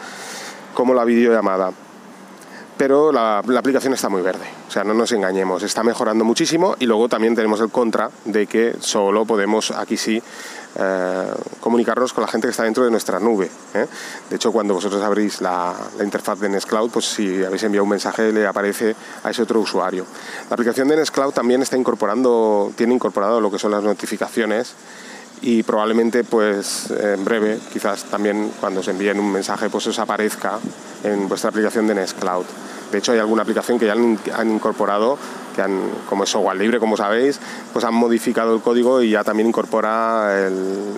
como 0.74 0.96
la 0.96 1.06
videollamada 1.06 1.72
pero 2.79 3.12
la, 3.12 3.39
aplicación 3.39 3.93
está 3.93 4.07
muy 4.07 4.21
verde. 4.21 4.45
O 4.69 4.71
sea, 4.71 4.86
no 4.86 4.93
nos 4.93 5.12
engañemos, 5.12 5.63
está 5.63 5.83
mejorando 5.83 6.24
muchísimo 6.24 6.77
y 6.79 6.86
luego 6.86 7.09
también 7.09 7.36
tenemos 7.36 7.59
el 7.59 7.69
contra 7.69 8.09
de 8.24 8.48
que 8.48 8.74
solo 8.79 9.25
podemos, 9.25 9.71
aquí 9.71 9.98
sí, 9.98 10.24
eh, 10.75 11.25
comunicarnos 11.59 12.13
con 12.13 12.21
la 12.21 12.29
gente 12.29 12.48
que 12.48 12.51
está 12.51 12.63
dentro 12.63 12.86
de 12.86 12.89
nuestra 12.89 13.19
nube. 13.19 13.51
¿eh? 13.74 13.86
De 14.29 14.36
hecho, 14.38 14.53
cuando 14.53 14.75
vosotros 14.75 15.03
abrís 15.03 15.41
la, 15.41 15.75
interfaz 16.01 16.39
de 16.39 16.48
Nextcloud, 16.48 16.89
pues 16.89 17.03
si 17.03 17.43
habéis 17.43 17.63
enviado 17.63 17.83
un 17.83 17.89
mensaje 17.89 18.31
le 18.31 18.48
aparece 18.48 18.95
a 19.25 19.29
ese 19.29 19.41
otro 19.41 19.59
usuario. 19.59 20.05
La 20.50 20.53
aplicación 20.53 20.88
de 20.88 20.95
Nextcloud 20.95 21.33
también 21.33 21.62
está 21.62 21.75
incorporando, 21.75 22.71
tiene 22.77 22.93
incorporado 22.93 23.41
lo 23.41 23.51
que 23.51 23.59
son 23.59 23.71
las 23.71 23.83
notificaciones 23.83 24.74
y 25.41 25.63
probablemente 25.63 26.24
pues 26.24 26.91
en 26.91 27.24
breve, 27.24 27.60
quizás 27.72 28.05
también 28.05 28.51
cuando 28.60 28.81
os 28.81 28.88
envíen 28.88 29.19
un 29.19 29.31
mensaje, 29.31 29.69
pues 29.69 29.88
os 29.88 30.00
aparezca 30.00 30.60
en 31.03 31.27
vuestra 31.29 31.50
aplicación 31.50 31.88
de 31.88 31.96
Nextcloud. 31.96 32.46
De 32.91 32.98
hecho, 32.98 33.12
hay 33.12 33.19
alguna 33.19 33.43
aplicación 33.43 33.77
que 33.77 33.86
ya 33.86 33.93
han, 33.93 34.50
incorporado, 34.51 35.17
que 35.55 35.62
han, 35.62 35.79
como 36.10 36.24
es 36.24 36.31
software 36.31 36.58
libre, 36.58 36.79
como 36.79 36.98
sabéis, 36.98 37.39
pues 37.72 37.86
han 37.86 37.93
modificado 37.93 38.55
el 38.55 38.62
código 38.62 39.03
y 39.03 39.12
ya 39.12 39.24
también 39.24 39.48
incorpora 39.48 40.50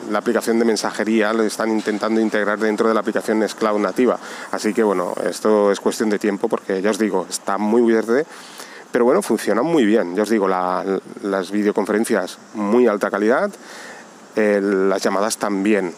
la 0.10 0.18
aplicación 0.18 0.58
de 0.58 0.66
mensajería, 0.66 1.34
lo 1.34 1.44
están 1.44 1.70
intentando 1.70 2.22
integrar 2.22 2.60
dentro 2.60 2.88
de 2.88 2.94
la 2.94 3.02
aplicación 3.02 3.40
Nextcloud 3.40 3.80
nativa. 3.80 4.18
Así 4.52 4.74
que 4.74 4.84
bueno, 4.84 5.14
esto 5.30 5.72
es 5.72 5.82
cuestión 5.82 6.10
de 6.10 6.18
tiempo 6.18 6.48
porque 6.48 6.82
ya 6.82 6.92
os 6.92 6.98
digo, 6.98 7.28
está 7.30 7.58
muy 7.58 7.82
verde 7.82 8.26
pero 8.92 9.06
bueno, 9.06 9.22
funciona 9.22 9.62
muy 9.62 9.86
bien. 9.86 10.16
Ya 10.16 10.24
os 10.24 10.30
digo, 10.30 10.48
las 10.50 11.52
videoconferencias 11.52 12.38
muy 12.54 12.88
alta 12.88 13.10
calidad, 13.10 13.50
las 14.36 15.02
llamadas 15.02 15.38
también, 15.38 15.94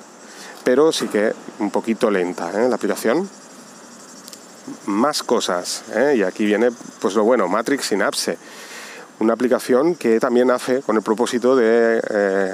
pero 0.64 0.92
sí 0.92 1.08
que 1.08 1.34
un 1.60 1.72
poquito 1.72 2.10
lenta 2.10 2.52
¿eh? 2.52 2.68
la 2.70 2.76
aplicación. 2.76 3.30
Más 4.86 5.24
cosas, 5.24 5.84
¿eh? 5.94 6.16
y 6.18 6.24
aquí 6.24 6.46
viene 6.46 6.70
pues 7.02 7.16
lo 7.16 7.24
bueno, 7.24 7.50
Matrix 7.50 7.88
Synapse, 7.88 8.38
una 9.20 9.34
aplicación 9.34 9.96
que 9.96 10.22
también 10.22 10.52
hace 10.52 10.82
con 10.82 10.96
el 10.96 11.04
propósito 11.04 11.56
de 11.56 12.02
eh, 12.10 12.54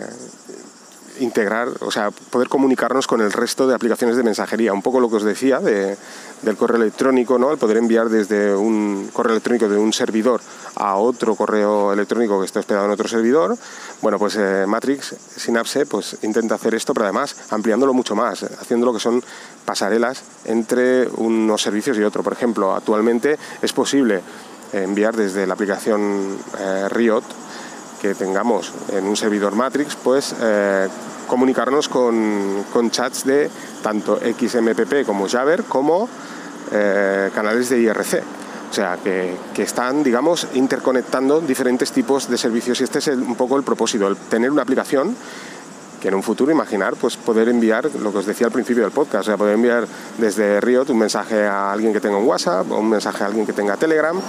integrar, 1.19 1.69
o 1.81 1.91
sea, 1.91 2.11
poder 2.11 2.49
comunicarnos 2.49 3.07
con 3.07 3.21
el 3.21 3.31
resto 3.31 3.67
de 3.67 3.75
aplicaciones 3.75 4.17
de 4.17 4.23
mensajería. 4.23 4.73
Un 4.73 4.81
poco 4.81 4.99
lo 4.99 5.09
que 5.09 5.17
os 5.17 5.23
decía 5.23 5.59
de, 5.59 5.97
del 6.41 6.57
correo 6.57 6.81
electrónico, 6.81 7.37
¿no? 7.37 7.51
El 7.51 7.57
poder 7.57 7.77
enviar 7.77 8.09
desde 8.09 8.55
un 8.55 9.09
correo 9.13 9.33
electrónico 9.33 9.67
de 9.67 9.77
un 9.77 9.93
servidor 9.93 10.41
a 10.75 10.95
otro 10.95 11.35
correo 11.35 11.93
electrónico 11.93 12.39
que 12.39 12.45
está 12.45 12.59
hospedado 12.59 12.85
en 12.85 12.91
otro 12.91 13.07
servidor. 13.07 13.57
Bueno, 14.01 14.17
pues 14.17 14.35
eh, 14.37 14.65
Matrix 14.67 15.15
Synapse 15.35 15.85
pues 15.85 16.17
intenta 16.23 16.55
hacer 16.55 16.73
esto, 16.75 16.93
pero 16.93 17.05
además 17.05 17.35
ampliándolo 17.51 17.93
mucho 17.93 18.15
más, 18.15 18.43
haciendo 18.43 18.85
lo 18.85 18.93
que 18.93 18.99
son 18.99 19.21
pasarelas 19.65 20.23
entre 20.45 21.07
unos 21.17 21.61
servicios 21.61 21.97
y 21.97 22.03
otro. 22.03 22.23
Por 22.23 22.33
ejemplo, 22.33 22.73
actualmente 22.73 23.37
es 23.61 23.73
posible 23.73 24.21
enviar 24.71 25.15
desde 25.15 25.47
la 25.47 25.53
aplicación 25.53 26.37
eh, 26.59 26.87
Riot 26.89 27.23
que 28.01 28.15
tengamos 28.15 28.73
en 28.89 29.05
un 29.05 29.15
servidor 29.15 29.55
Matrix, 29.55 29.95
pues 29.95 30.35
eh, 30.41 30.87
comunicarnos 31.27 31.89
con, 31.89 32.65
chats 32.91 33.25
de 33.25 33.49
tanto 33.83 34.17
XMPP 34.17 35.05
como 35.05 35.27
Jabber 35.27 35.63
como 35.63 36.09
eh, 36.71 37.29
canales 37.33 37.69
de 37.69 37.81
IRC. 37.81 38.23
O 38.69 38.73
sea, 38.73 38.97
que, 39.03 39.35
están, 39.57 40.03
digamos, 40.03 40.47
interconectando 40.53 41.41
diferentes 41.41 41.91
tipos 41.91 42.29
de 42.29 42.37
servicios 42.37 42.79
y 42.79 42.83
este 42.83 42.99
es 42.99 43.07
un 43.07 43.35
poco 43.35 43.57
el 43.57 43.63
propósito, 43.63 44.07
el 44.07 44.15
tener 44.15 44.51
una 44.51 44.61
aplicación 44.61 45.15
que 45.99 46.07
en 46.07 46.15
un 46.15 46.23
futuro 46.23 46.51
imaginar 46.51 46.95
pues 46.95 47.17
poder 47.17 47.49
enviar 47.49 47.89
lo 48.01 48.11
que 48.11 48.19
os 48.19 48.25
decía 48.25 48.47
al 48.47 48.53
principio 48.53 48.83
del 48.83 48.91
podcast, 48.91 49.21
o 49.21 49.23
sea, 49.23 49.37
poder 49.37 49.55
enviar 49.55 49.87
desde 50.17 50.61
Riot 50.61 50.85
un 50.89 50.97
mensaje 50.97 51.45
a 51.45 51.71
alguien 51.71 51.93
que 51.93 51.99
tenga 51.99 52.17
un 52.17 52.25
WhatsApp 52.25 52.71
o 52.71 52.79
un 52.79 52.89
mensaje 52.89 53.23
a 53.23 53.27
alguien 53.27 53.45
que 53.45 53.53
tenga 53.53 53.77
Telegram. 53.77 54.19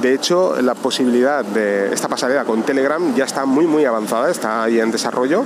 De 0.00 0.14
hecho, 0.14 0.60
la 0.60 0.74
posibilidad 0.74 1.44
de 1.44 1.92
esta 1.92 2.08
pasarela 2.08 2.44
con 2.44 2.62
Telegram 2.62 3.14
ya 3.14 3.24
está 3.24 3.44
muy 3.44 3.66
muy 3.66 3.84
avanzada, 3.84 4.30
está 4.30 4.64
ahí 4.64 4.80
en 4.80 4.90
desarrollo 4.90 5.44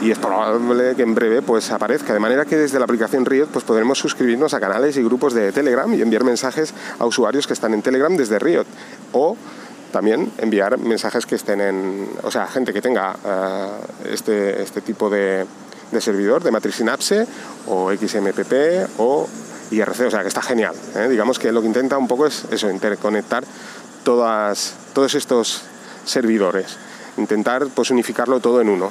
y 0.00 0.10
es 0.10 0.18
probable 0.18 0.94
que 0.96 1.02
en 1.02 1.14
breve 1.14 1.42
pues 1.42 1.70
aparezca. 1.70 2.14
De 2.14 2.20
manera 2.20 2.44
que 2.44 2.56
desde 2.56 2.78
la 2.78 2.84
aplicación 2.84 3.26
Riot 3.26 3.48
pues 3.52 3.64
podremos 3.64 3.98
suscribirnos 3.98 4.54
a 4.54 4.60
canales 4.60 4.96
y 4.96 5.02
grupos 5.02 5.34
de 5.34 5.52
Telegram 5.52 5.92
y 5.92 6.00
enviar 6.00 6.24
mensajes 6.24 6.72
a 6.98 7.06
usuarios 7.06 7.46
que 7.46 7.52
están 7.52 7.74
en 7.74 7.82
Telegram 7.82 8.16
desde 8.16 8.38
Riot. 8.38 8.66
O 9.12 9.36
también 9.90 10.32
enviar 10.38 10.78
mensajes 10.78 11.26
que 11.26 11.34
estén 11.34 11.60
en, 11.60 12.08
o 12.22 12.30
sea, 12.30 12.46
gente 12.46 12.72
que 12.72 12.80
tenga 12.80 13.16
eh, 13.24 13.68
este, 14.12 14.62
este 14.62 14.80
tipo 14.80 15.10
de, 15.10 15.46
servidor, 16.00 16.42
de 16.42 16.50
matriz 16.50 16.76
Synapse 16.76 17.26
o 17.66 17.90
XMPP 17.92 18.98
o 18.98 19.28
IRC, 19.70 20.06
o 20.06 20.10
sea, 20.10 20.22
que 20.22 20.28
está 20.28 20.42
genial. 20.42 20.74
¿eh? 20.96 21.08
Digamos 21.08 21.38
que 21.38 21.52
lo 21.52 21.60
que 21.60 21.68
intenta 21.68 21.98
un 21.98 22.08
poco 22.08 22.26
es 22.26 22.44
eso, 22.50 22.70
interconectar 22.70 23.44
todas, 24.04 24.74
todos 24.94 25.14
estos 25.14 25.62
servidores, 26.04 26.76
intentar 27.16 27.66
pues 27.68 27.90
unificarlo 27.90 28.40
todo 28.40 28.60
en 28.60 28.68
uno. 28.68 28.90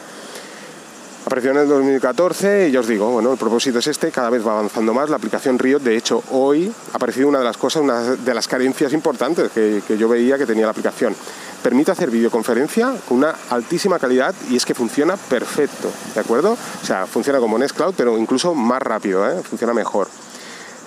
Apareció 1.25 1.51
en 1.51 1.57
el 1.57 1.67
2014 1.67 2.69
y 2.69 2.71
ya 2.71 2.79
os 2.79 2.87
digo, 2.87 3.11
bueno, 3.11 3.31
el 3.31 3.37
propósito 3.37 3.79
es 3.79 3.87
este, 3.87 4.11
cada 4.11 4.29
vez 4.29 4.45
va 4.45 4.53
avanzando 4.53 4.93
más 4.93 5.09
la 5.09 5.17
aplicación 5.17 5.59
Riot. 5.59 5.79
De 5.79 5.95
hecho, 5.95 6.23
hoy 6.31 6.71
ha 6.91 6.95
aparecido 6.95 7.27
una 7.27 7.39
de 7.39 7.45
las 7.45 7.57
cosas, 7.57 7.83
una 7.83 8.01
de 8.01 8.33
las 8.33 8.47
carencias 8.47 8.93
importantes 8.93 9.51
que, 9.51 9.83
que 9.87 9.97
yo 9.97 10.07
veía 10.07 10.37
que 10.37 10.45
tenía 10.45 10.65
la 10.65 10.71
aplicación. 10.71 11.15
Permite 11.61 11.91
hacer 11.91 12.09
videoconferencia 12.09 12.95
con 13.07 13.17
una 13.17 13.35
altísima 13.49 13.99
calidad 13.99 14.33
y 14.49 14.55
es 14.55 14.65
que 14.65 14.73
funciona 14.73 15.17
perfecto, 15.17 15.91
¿de 16.15 16.21
acuerdo? 16.21 16.53
O 16.53 16.85
sea, 16.85 17.05
funciona 17.05 17.39
como 17.39 17.59
Nextcloud, 17.59 17.93
pero 17.95 18.17
incluso 18.17 18.55
más 18.55 18.81
rápido, 18.81 19.29
¿eh? 19.29 19.41
funciona 19.43 19.73
mejor. 19.73 20.07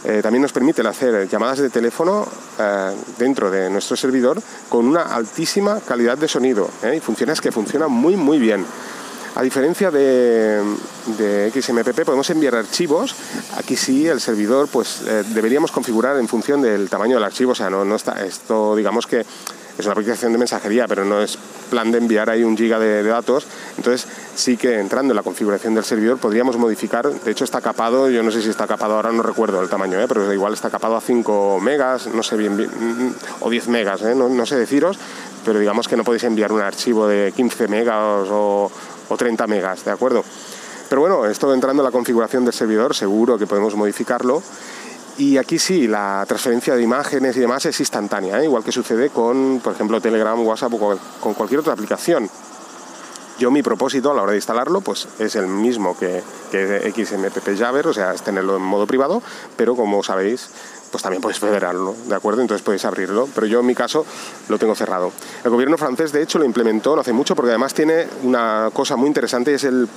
Eh, 0.05 0.21
también 0.21 0.43
nos 0.43 0.53
permite 0.53 0.83
hacer 0.83 1.29
llamadas 1.29 1.59
de 1.59 1.71
teléfono 1.71 2.27
eh, 2.59 2.93
dentro 3.19 3.53
de 3.53 3.71
nuestro 3.71 3.97
servidor 3.97 4.43
con 4.69 4.87
una 4.87 5.03
altísima 5.03 5.79
calidad 5.79 6.19
de 6.19 6.27
sonido 6.27 6.69
¿eh? 6.83 6.97
y 6.97 7.01
funciona 7.01 7.33
es 7.33 7.41
que 7.41 7.53
funciona 7.53 7.87
muy 7.87 8.17
muy 8.17 8.41
bien 8.41 8.67
a 9.35 9.43
diferencia 9.43 9.91
de, 9.91 10.63
XMPP, 11.55 12.05
podemos 12.05 12.29
enviar 12.31 12.55
archivos. 12.55 13.15
Aquí 13.57 13.77
sí, 13.77 14.07
el 14.07 14.21
servidor, 14.21 14.69
pues 14.69 15.03
eh, 15.07 15.25
deberíamos 15.29 15.73
configurar 15.73 16.19
en 16.19 16.29
función 16.29 16.63
del 16.63 16.89
tamaño 16.89 17.17
del 17.17 17.25
archivo. 17.25 17.53
O 17.53 17.55
sea, 17.55 17.71
no, 17.71 17.85
no 17.85 17.97
está 17.97 18.25
esto, 18.25 18.77
digamos 18.77 19.07
que 19.07 19.25
es 19.79 19.87
una 19.87 19.93
aplicación 19.93 20.33
de 20.33 20.39
mensajería, 20.39 20.87
pero 20.87 21.05
no 21.05 21.23
es 21.23 21.39
plan 21.71 21.91
de 21.91 21.99
enviar 21.99 22.29
ahí 22.29 22.45
un 22.45 22.57
giga 22.57 22.79
de, 22.79 23.03
datos. 23.03 23.47
Entonces, 23.79 24.07
sí 24.35 24.57
que 24.57 24.79
entrando 24.79 25.13
en 25.13 25.17
la 25.17 25.23
configuración 25.23 25.75
del 25.75 25.85
servidor 25.85 26.19
podríamos 26.19 26.57
modificar. 26.59 27.09
De 27.09 27.31
hecho, 27.31 27.45
está 27.45 27.61
capado, 27.61 28.11
yo 28.11 28.23
no 28.23 28.31
sé 28.31 28.43
si 28.43 28.51
está 28.51 28.67
capado 28.67 28.95
ahora, 28.95 29.13
no 29.13 29.23
recuerdo 29.23 29.61
el 29.63 29.69
tamaño, 29.69 29.99
¿eh? 29.99 30.07
pero 30.07 30.31
igual 30.33 30.53
está 30.53 30.69
capado 30.69 30.97
a 30.97 31.01
5 31.01 31.61
megas, 31.61 32.09
no 32.09 32.23
sé 32.23 32.37
bien, 32.37 33.15
o 33.41 33.49
10 33.49 33.69
megas, 33.69 34.03
¿eh? 34.03 34.15
no, 34.15 34.29
no 34.29 34.45
sé 34.45 34.57
deciros, 34.57 34.99
pero 35.45 35.59
digamos 35.59 35.89
que 35.89 35.97
no 35.97 36.05
podéis 36.05 36.25
enviar 36.25 36.53
un 36.53 36.61
archivo 36.61 37.09
de 37.09 37.33
15 37.35 37.69
megas 37.69 38.29
o 38.31 38.71
o 39.13 39.17
30 39.17 39.47
megas, 39.47 39.85
¿de 39.85 39.91
acuerdo? 39.91 40.25
Pero 40.89 41.01
bueno, 41.01 41.27
esto 41.27 41.53
entrando 41.55 41.83
en 41.83 41.87
la 41.87 41.91
configuración 41.91 42.45
del 42.45 42.55
servidor, 42.55 42.95
seguro 42.95 43.39
que 43.39 43.47
podemos 43.47 43.75
modificarlo. 43.75 44.43
Y 45.19 45.37
aquí 45.37 45.59
sí, 45.59 45.87
la 45.87 46.25
transferencia 46.27 46.75
de 46.75 46.83
imágenes 46.83 47.37
y 47.37 47.41
demás 47.41 47.67
es 47.67 47.79
instantánea, 47.81 48.41
¿eh? 48.41 48.45
igual 48.45 48.65
que 48.65 48.73
sucede 48.73 49.11
con, 49.11 49.61
por 49.63 49.75
ejemplo, 49.75 50.01
Telegram, 50.01 50.41
WhatsApp 50.41 50.73
o 50.75 50.99
con 51.21 51.35
cualquier 51.35 51.61
otra 51.61 51.75
aplicación. 51.75 52.31
Yo 53.39 53.51
mi 53.51 53.63
propósito 53.63 54.11
a 54.11 54.15
la 54.15 54.23
hora 54.23 54.33
de 54.33 54.39
instalarlo 54.39 54.83
pues 54.83 55.09
es 55.19 55.35
el 55.37 55.47
mismo 55.47 55.97
que, 55.99 56.23
que 56.51 56.93
XMPP 56.95 57.59
Jabber, 57.59 57.87
o 57.89 57.93
sea, 57.93 58.15
es 58.15 58.23
tenerlo 58.23 58.57
en 58.57 58.63
modo 58.63 58.87
privado, 58.87 59.23
pero 59.57 59.75
como 59.75 60.03
sabéis, 60.03 60.51
pues 60.93 61.03
también 61.03 61.23
podéis 61.23 61.41
federarlo, 61.41 61.97
¿de 62.07 62.15
acuerdo? 62.15 62.43
Entonces 62.43 62.63
podéis 62.63 62.85
abrirlo, 62.85 63.27
pero 63.35 63.47
yo 63.47 63.61
en 63.61 63.67
mi 63.67 63.75
caso 63.75 64.05
lo 64.49 64.59
tengo 64.59 64.75
cerrado. 64.75 65.11
El 65.43 65.51
gobierno 65.51 65.79
francés, 65.79 66.13
de 66.13 66.23
hecho, 66.23 66.39
lo 66.39 66.45
implementó 66.45 66.95
no 66.95 67.01
hace 67.01 67.15
mucho 67.15 67.35
porque 67.35 67.51
además 67.51 67.73
tiene 67.73 68.07
una 68.23 68.71
cosa 68.75 68.95
muy 68.95 69.09
interesante 69.09 69.53
y 69.53 69.55
es 69.55 69.65
el, 69.65 69.89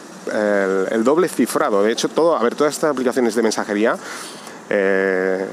doble 1.04 1.28
cifrado. 1.28 1.84
De 1.84 1.92
hecho, 1.92 2.08
todo, 2.08 2.38
a 2.38 2.42
ver, 2.42 2.56
todas 2.56 2.74
estas 2.74 2.92
aplicaciones 2.92 3.36
de 3.36 3.44
mensajería, 3.44 3.98
eh, 4.70 5.46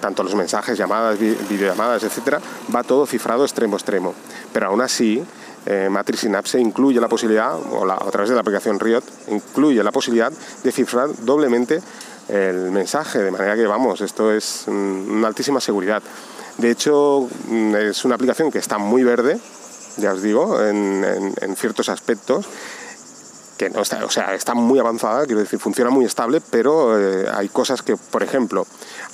tanto 0.00 0.22
los 0.22 0.36
mensajes, 0.36 0.78
llamadas, 0.78 1.18
videollamadas, 1.18 2.04
etcétera, 2.04 2.40
va 2.74 2.84
todo 2.84 3.06
cifrado 3.06 3.44
extremo 3.44 3.74
a 3.74 3.78
extremo. 3.78 4.14
Pero 4.52 4.68
aún 4.68 4.80
así, 4.80 5.22
eh, 5.66 5.88
Matrix 5.90 6.20
Synapse 6.20 6.60
incluye 6.60 7.00
la 7.00 7.08
posibilidad, 7.08 7.54
o 7.54 7.90
a 7.90 8.10
través 8.10 8.30
de 8.30 8.36
la 8.36 8.40
aplicación 8.42 8.78
Riot, 8.78 9.02
incluye 9.28 9.82
la 9.82 9.90
posibilidad 9.90 10.32
de 10.62 10.72
cifrar 10.72 11.08
doblemente 11.24 11.82
el 12.30 12.70
mensaje, 12.70 13.18
de 13.18 13.30
manera 13.30 13.56
que 13.56 13.66
vamos, 13.66 14.00
esto 14.00 14.32
es 14.32 14.64
una 14.66 15.28
altísima 15.28 15.60
seguridad. 15.60 16.02
De 16.58 16.70
hecho, 16.70 17.28
mm, 17.48 17.74
es 17.76 18.04
una 18.04 18.14
aplicación 18.14 18.50
que 18.50 18.58
está 18.58 18.78
muy 18.78 19.02
verde, 19.02 19.40
ya 19.96 20.12
os 20.12 20.22
digo, 20.22 20.62
en, 20.62 21.34
ciertos 21.56 21.88
aspectos, 21.88 22.46
que 23.58 23.70
no 23.70 23.82
está, 23.82 24.04
o 24.04 24.10
sea, 24.10 24.34
está 24.34 24.54
muy 24.54 24.78
avanzada, 24.78 25.26
quiero 25.26 25.40
decir, 25.40 25.58
funciona 25.58 25.90
muy 25.90 26.04
estable, 26.04 26.40
pero 26.40 26.98
eh, 26.98 27.28
hay 27.34 27.48
cosas 27.48 27.82
que, 27.82 27.96
por 27.96 28.22
ejemplo, 28.22 28.66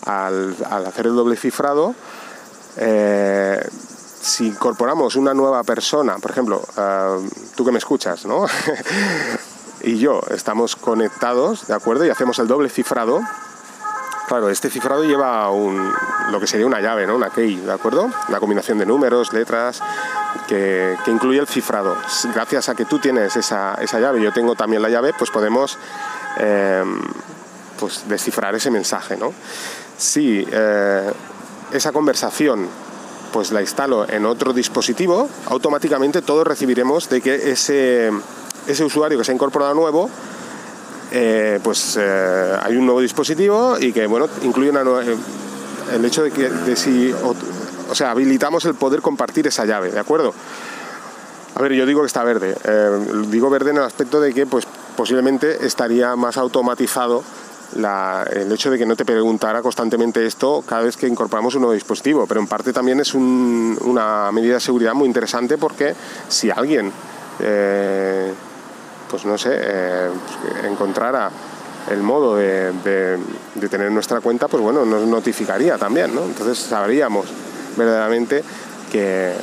al, 0.04 0.54
hacer 0.87 1.06
el 1.06 1.16
doble 1.16 1.37
cifrado, 1.37 1.94
eh, 2.76 3.66
si 4.20 4.49
incorporamos 4.49 5.16
una 5.16 5.35
nueva 5.35 5.62
persona, 5.64 6.18
por 6.18 6.30
ejemplo, 6.30 6.62
eh, 6.76 7.28
tú 7.54 7.64
que 7.64 7.73
me 7.73 7.78
escuchas, 7.78 8.26
¿no? 8.26 8.46
y 9.87 9.99
yo 9.99 10.21
estamos 10.31 10.75
conectados, 10.75 11.69
¿de 11.69 11.75
acuerdo? 11.75 12.05
Y 12.05 12.11
hacemos 12.11 12.40
el 12.40 12.49
doble 12.49 12.69
cifrado. 12.69 13.21
Claro, 14.26 14.50
este 14.50 14.69
cifrado 14.69 15.05
lleva 15.05 15.49
un, 15.52 15.93
lo 16.33 16.40
que 16.40 16.49
sería 16.49 16.66
una 16.66 16.81
llave, 16.81 17.07
¿no? 17.07 17.14
Una 17.14 17.31
key, 17.31 17.55
¿de 17.55 17.73
acuerdo? 17.73 18.11
Una 18.28 18.40
combinación 18.40 18.78
de 18.78 18.85
números, 18.85 19.33
letras, 19.33 19.81
que, 20.49 20.97
incluye 21.07 21.38
el 21.38 21.47
cifrado. 21.47 21.97
Gracias 22.35 22.69
a 22.69 22.75
que 22.75 22.85
tú 22.85 22.99
tienes 22.99 23.37
esa, 23.37 23.75
esa 23.75 24.00
llave 24.00 24.21
yo 24.21 24.33
tengo 24.33 24.57
también 24.57 24.83
la 24.83 24.88
llave, 24.88 25.14
pues 25.16 25.31
podemos 25.31 25.78
em, 26.38 27.00
pues 27.78 28.09
descifrar 28.09 28.57
ese 28.57 28.73
mensaje, 28.73 29.16
¿no? 29.16 29.33
Si 29.97 30.45
eh, 30.50 31.12
esa 31.71 31.93
conversación 31.93 32.69
pues 33.33 33.52
la 33.52 33.61
instalo 33.61 34.09
en 34.09 34.26
otro 34.26 34.52
dispositivo, 34.52 35.28
automáticamente 35.47 36.23
todos 36.23 36.45
recibiremos 36.45 37.09
de 37.09 37.21
que 37.21 37.52
ese 37.52 38.11
ese 38.66 38.85
usuario 38.85 39.18
que 39.18 39.25
se 39.25 39.32
ha 39.32 39.35
incorporado 39.35 39.75
nuevo, 39.75 40.11
eh, 41.12 41.61
pues 41.62 41.96
eh, 42.00 42.56
hay 42.62 42.76
un 42.76 42.85
nuevo 42.85 43.00
dispositivo 43.00 43.76
y 43.78 43.92
que 43.92 44.06
bueno, 44.06 44.28
incluye 44.42 44.70
eh, 44.70 45.16
el 45.94 46.04
hecho 46.04 46.25
de 46.25 46.32
que 46.32 46.76
si, 46.76 47.12
o, 47.12 47.94
sea, 47.94 48.11
habilitamos 48.11 48.64
el 48.64 48.75
poder 48.75 49.02
compartir 49.02 49.46
esa 49.46 49.64
llave, 49.64 49.90
¿de 49.90 50.00
acuerdo? 50.00 50.35
A 51.54 51.62
ver, 51.62 51.73
yo 51.73 51.87
digo 51.87 52.00
que 52.00 52.06
está 52.06 52.23
verde. 52.23 52.54
Digo 53.28 53.49
verde 53.49 53.70
en 53.70 53.78
el 53.78 53.85
aspecto 53.85 54.20
de 54.20 54.35
que 54.35 54.44
pues, 54.44 54.66
posiblemente 54.94 55.64
estaría 55.64 56.14
más 56.14 56.37
automatizado 56.37 57.23
el 57.75 58.52
hecho 58.52 58.70
de 58.70 58.78
que 58.78 58.85
no 58.85 58.94
te 58.94 59.04
preguntara 59.04 59.62
constantemente 59.62 60.25
esto 60.26 60.62
cada 60.66 60.82
vez 60.82 60.96
que 60.96 61.08
incorporamos 61.08 61.54
un 61.54 61.62
nuevo 61.62 61.73
dispositivo, 61.73 62.26
pero 62.26 62.40
en 62.40 62.46
parte 62.46 62.73
también 62.75 63.00
es 63.00 63.14
una 63.14 64.30
medida 64.32 64.54
de 64.54 64.61
seguridad 64.61 64.92
muy 64.92 65.06
interesante 65.06 65.56
porque 65.56 65.94
si 66.28 66.50
alguien, 66.50 66.92
pues 69.11 69.25
no 69.25 69.39
sé, 69.39 69.51
eh, 69.53 70.11
encontrara 70.65 71.31
el 71.91 72.03
modo 72.03 72.37
de, 72.37 72.73
de, 72.73 73.69
tener 73.69 73.91
nuestra 73.93 74.21
cuenta, 74.21 74.49
pues 74.49 74.63
bueno, 74.63 74.85
nos 74.85 75.07
notificaría 75.07 75.79
también, 75.79 76.15
¿no? 76.15 76.25
Entonces 76.25 76.59
sabríamos 76.59 77.27
verdaderamente 77.77 78.43
que, 78.91 79.35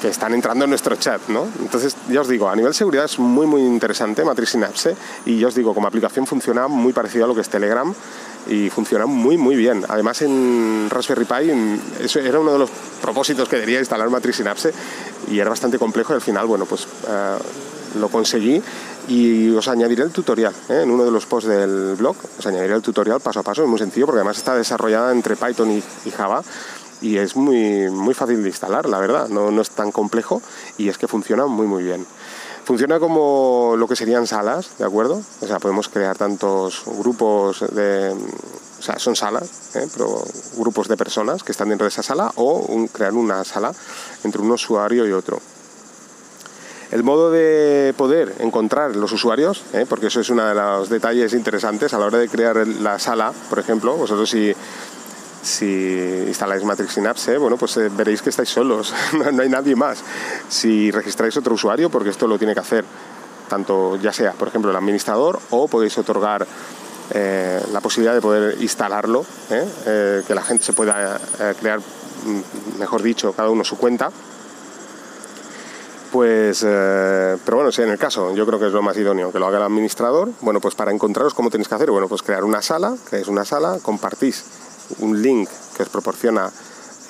que 0.00 0.08
están 0.08 0.34
entrando 0.34 0.64
en 0.64 0.70
nuestro 0.70 0.96
chat, 0.96 1.20
¿no? 1.28 1.46
Entonces, 1.60 1.96
ya 2.08 2.20
os 2.20 2.28
digo, 2.28 2.48
a 2.48 2.56
nivel 2.56 2.70
de 2.70 2.78
seguridad 2.78 3.04
es 3.04 3.18
muy, 3.18 3.46
muy 3.46 3.62
interesante 3.62 4.24
Matrix 4.24 4.50
Synapse 4.50 4.96
y 5.24 5.38
ya 5.38 5.48
os 5.48 5.54
digo, 5.54 5.74
como 5.74 5.86
aplicación 5.86 6.26
funciona 6.26 6.68
muy 6.68 6.92
parecido 6.92 7.24
a 7.24 7.28
lo 7.28 7.34
que 7.34 7.40
es 7.40 7.48
Telegram 7.48 7.92
y 8.48 8.70
funciona 8.70 9.06
muy, 9.06 9.36
muy 9.36 9.56
bien. 9.56 9.84
Además, 9.88 10.22
en 10.22 10.88
Raspberry 10.90 11.24
Pi, 11.24 12.04
eso 12.04 12.20
era 12.20 12.38
uno 12.38 12.52
de 12.52 12.58
los 12.60 12.70
propósitos 13.02 13.48
que 13.48 13.58
quería 13.60 13.78
instalar 13.78 14.08
Matrix 14.08 14.36
Synapse 14.36 14.72
y 15.30 15.38
era 15.38 15.50
bastante 15.50 15.78
complejo 15.78 16.12
y 16.12 16.16
al 16.16 16.22
final, 16.22 16.46
bueno, 16.46 16.64
pues 16.66 16.86
eh, 17.08 17.36
lo 18.00 18.08
conseguí 18.08 18.62
y 19.08 19.50
os 19.50 19.68
añadiré 19.68 20.02
el 20.02 20.10
tutorial 20.10 20.54
¿eh? 20.68 20.82
en 20.82 20.90
uno 20.90 21.04
de 21.04 21.10
los 21.10 21.26
posts 21.26 21.48
del 21.48 21.94
blog. 21.96 22.16
Os 22.38 22.46
añadiré 22.46 22.74
el 22.74 22.82
tutorial 22.82 23.20
paso 23.20 23.40
a 23.40 23.42
paso, 23.42 23.62
es 23.62 23.68
muy 23.68 23.78
sencillo 23.78 24.06
porque 24.06 24.18
además 24.18 24.38
está 24.38 24.54
desarrollada 24.54 25.12
entre 25.12 25.36
Python 25.36 25.70
y 25.70 26.10
Java 26.10 26.42
y 27.00 27.18
es 27.18 27.36
muy, 27.36 27.90
muy 27.90 28.14
fácil 28.14 28.42
de 28.42 28.48
instalar, 28.48 28.88
la 28.88 28.98
verdad, 28.98 29.28
no, 29.28 29.50
no 29.50 29.62
es 29.62 29.70
tan 29.70 29.92
complejo 29.92 30.42
y 30.78 30.88
es 30.88 30.98
que 30.98 31.08
funciona 31.08 31.46
muy 31.46 31.66
muy 31.66 31.82
bien. 31.82 32.06
Funciona 32.64 32.98
como 32.98 33.74
lo 33.78 33.86
que 33.86 33.94
serían 33.94 34.26
salas, 34.26 34.76
¿de 34.78 34.84
acuerdo? 34.84 35.22
O 35.40 35.46
sea, 35.46 35.60
podemos 35.60 35.88
crear 35.88 36.18
tantos 36.18 36.82
grupos 36.98 37.64
de... 37.72 38.12
O 38.78 38.82
sea, 38.82 38.98
son 38.98 39.14
salas, 39.14 39.76
¿eh? 39.76 39.86
pero 39.92 40.24
grupos 40.56 40.88
de 40.88 40.96
personas 40.96 41.44
que 41.44 41.52
están 41.52 41.68
dentro 41.68 41.84
de 41.84 41.90
esa 41.90 42.02
sala 42.02 42.32
o 42.34 42.66
crear 42.92 43.14
una 43.14 43.44
sala 43.44 43.72
entre 44.24 44.42
un 44.42 44.50
usuario 44.50 45.06
y 45.06 45.12
otro. 45.12 45.40
El 46.92 47.02
modo 47.02 47.30
de 47.32 47.94
poder 47.96 48.32
encontrar 48.38 48.94
los 48.94 49.10
usuarios, 49.10 49.64
¿eh? 49.72 49.86
porque 49.88 50.06
eso 50.06 50.20
es 50.20 50.30
uno 50.30 50.46
de 50.46 50.54
los 50.54 50.88
detalles 50.88 51.32
interesantes 51.32 51.92
a 51.92 51.98
la 51.98 52.06
hora 52.06 52.18
de 52.18 52.28
crear 52.28 52.56
la 52.66 52.98
sala, 53.00 53.32
por 53.48 53.58
ejemplo, 53.58 53.96
vosotros 53.96 54.30
si 54.30 54.54
si 55.42 56.24
instaláis 56.26 56.64
Matrix 56.64 56.94
Synapse, 56.94 57.38
bueno, 57.38 57.56
pues 57.56 57.76
eh, 57.76 57.88
veréis 57.88 58.20
que 58.20 58.30
estáis 58.30 58.48
solos, 58.48 58.92
no, 59.32 59.42
hay 59.42 59.48
nadie 59.48 59.76
más. 59.76 60.02
Si 60.48 60.90
registráis 60.90 61.36
otro 61.36 61.54
usuario, 61.54 61.88
porque 61.88 62.10
esto 62.10 62.26
lo 62.26 62.36
tiene 62.36 62.52
que 62.52 62.60
hacer 62.60 62.84
tanto 63.48 63.94
ya 63.94 64.12
sea, 64.12 64.32
por 64.32 64.48
ejemplo, 64.48 64.72
el 64.72 64.76
administrador 64.76 65.38
o 65.50 65.68
podéis 65.68 65.96
otorgar 65.98 66.44
eh, 67.14 67.62
la 67.72 67.80
posibilidad 67.80 68.12
de 68.12 68.20
poder 68.20 68.60
instalarlo, 68.60 69.24
que 69.48 70.34
la 70.34 70.42
gente 70.42 70.64
se 70.64 70.72
pueda 70.72 71.20
crear, 71.60 71.78
mm, 71.78 72.80
mejor 72.80 73.02
dicho, 73.02 73.32
cada 73.32 73.50
uno 73.50 73.62
su 73.62 73.78
cuenta. 73.78 74.10
Pues, 76.16 76.60
pero 76.62 77.56
bueno, 77.58 77.70
si 77.70 77.82
en 77.82 77.90
el 77.90 77.98
caso, 77.98 78.34
yo 78.34 78.46
creo 78.46 78.58
que 78.58 78.68
es 78.68 78.72
lo 78.72 78.80
más 78.80 78.96
idóneo, 78.96 79.30
que 79.30 79.38
lo 79.38 79.48
haga 79.48 79.58
el 79.58 79.64
administrador. 79.64 80.30
Bueno, 80.40 80.62
pues 80.62 80.74
para 80.74 80.90
encontraros, 80.90 81.34
¿cómo 81.34 81.50
tenéis 81.50 81.68
que 81.68 81.74
hacer? 81.74 81.90
Bueno, 81.90 82.08
pues 82.08 82.22
crear 82.22 82.42
una 82.42 82.62
sala, 82.62 82.94
que 83.10 83.20
es 83.20 83.28
una 83.28 83.44
sala, 83.44 83.76
compartís 83.82 84.42
un 85.00 85.20
link 85.20 85.46
que 85.76 85.82
os 85.82 85.90
proporciona 85.90 86.50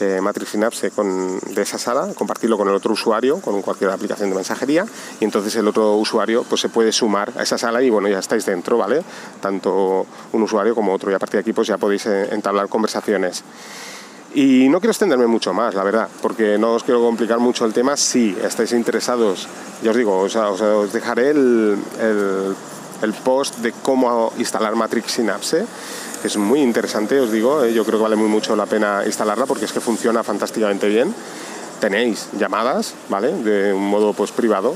eh, 0.00 0.18
Matrix 0.20 0.50
Synapse 0.50 0.90
con, 0.90 1.38
de 1.38 1.62
esa 1.62 1.78
sala, 1.78 2.08
compartirlo 2.16 2.58
con 2.58 2.68
el 2.68 2.74
otro 2.74 2.94
usuario, 2.94 3.40
con 3.40 3.62
cualquier 3.62 3.90
aplicación 3.90 4.28
de 4.28 4.34
mensajería, 4.34 4.84
y 5.20 5.24
entonces 5.24 5.54
el 5.54 5.68
otro 5.68 5.94
usuario 5.94 6.42
pues, 6.42 6.60
se 6.60 6.68
puede 6.68 6.90
sumar 6.90 7.32
a 7.36 7.44
esa 7.44 7.58
sala 7.58 7.82
y 7.82 7.90
bueno, 7.90 8.08
ya 8.08 8.18
estáis 8.18 8.44
dentro, 8.44 8.76
¿vale? 8.76 9.04
Tanto 9.40 10.04
un 10.32 10.42
usuario 10.42 10.74
como 10.74 10.92
otro, 10.92 11.12
y 11.12 11.14
a 11.14 11.20
partir 11.20 11.34
de 11.34 11.42
aquí 11.42 11.52
pues 11.52 11.68
ya 11.68 11.78
podéis 11.78 12.06
eh, 12.06 12.34
entablar 12.34 12.68
conversaciones. 12.68 13.44
Y 14.34 14.68
no 14.68 14.80
quiero 14.80 14.90
extenderme 14.90 15.26
mucho 15.26 15.54
más, 15.54 15.74
la 15.74 15.82
verdad, 15.82 16.08
porque 16.20 16.58
no 16.58 16.74
os 16.74 16.84
quiero 16.84 17.00
complicar 17.00 17.38
mucho 17.38 17.64
el 17.64 17.72
tema. 17.72 17.96
Si 17.96 18.36
estáis 18.42 18.72
interesados, 18.72 19.48
ya 19.82 19.90
os 19.90 19.96
digo, 19.96 20.18
os, 20.18 20.92
dejaré 20.92 21.30
el, 21.30 21.78
el, 22.00 22.56
el 23.02 23.12
post 23.14 23.58
de 23.58 23.72
cómo 23.72 24.32
instalar 24.36 24.74
Matrix 24.74 25.12
Synapse 25.12 25.64
es 26.26 26.36
muy 26.36 26.60
interesante, 26.60 27.20
os 27.20 27.30
digo, 27.30 27.64
eh, 27.64 27.72
yo 27.72 27.84
creo 27.84 27.98
que 27.98 28.02
vale 28.02 28.16
muy 28.16 28.28
mucho 28.28 28.56
la 28.56 28.66
pena 28.66 29.02
instalarla 29.06 29.46
porque 29.46 29.64
es 29.64 29.72
que 29.72 29.80
funciona 29.80 30.22
fantásticamente 30.22 30.88
bien. 30.88 31.14
Tenéis 31.80 32.28
llamadas, 32.38 32.94
¿vale? 33.08 33.32
De 33.32 33.72
un 33.72 33.86
modo 33.86 34.12
pues 34.12 34.32
privado 34.32 34.74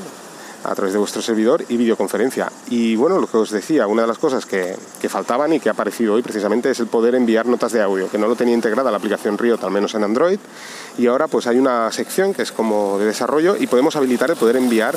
a 0.65 0.75
través 0.75 0.93
de 0.93 0.99
vuestro 0.99 1.23
servidor 1.23 1.65
y 1.69 1.77
videoconferencia. 1.77 2.51
Y 2.69 2.97
bueno, 2.97 3.19
lo 3.19 3.27
que 3.27 3.37
os 3.37 3.51
decía, 3.51 3.87
una 3.87 4.03
de 4.03 4.09
las 4.09 4.19
cosas 4.19 4.47
que, 4.47 4.77
que, 5.01 5.09
faltaban 5.09 5.53
y 5.53 5.61
que 5.61 5.69
ha 5.69 5.73
aparecido 5.73 6.15
hoy 6.15 6.23
precisamente 6.23 6.71
es 6.71 6.81
el 6.81 6.87
poder 6.87 7.15
enviar 7.15 7.47
notas 7.47 7.73
de 7.73 7.83
audio, 7.83 8.11
que 8.11 8.19
no 8.19 8.29
lo 8.29 8.37
tenía 8.37 8.55
integrada 8.55 8.91
la 8.91 8.99
aplicación 8.99 9.39
Riot, 9.39 9.63
al 9.63 9.71
menos 9.71 9.95
en 9.95 10.05
Android. 10.05 10.39
Y 10.99 11.07
ahora 11.07 11.29
pues 11.29 11.47
hay 11.47 11.59
una 11.59 11.91
sección 11.93 12.35
que 12.35 12.43
es 12.43 12.53
como 12.53 12.99
de 12.99 13.07
desarrollo 13.07 13.57
y 13.59 13.67
podemos 13.67 13.97
habilitar 13.97 14.31
el 14.31 14.37
poder 14.37 14.57
enviar 14.57 14.97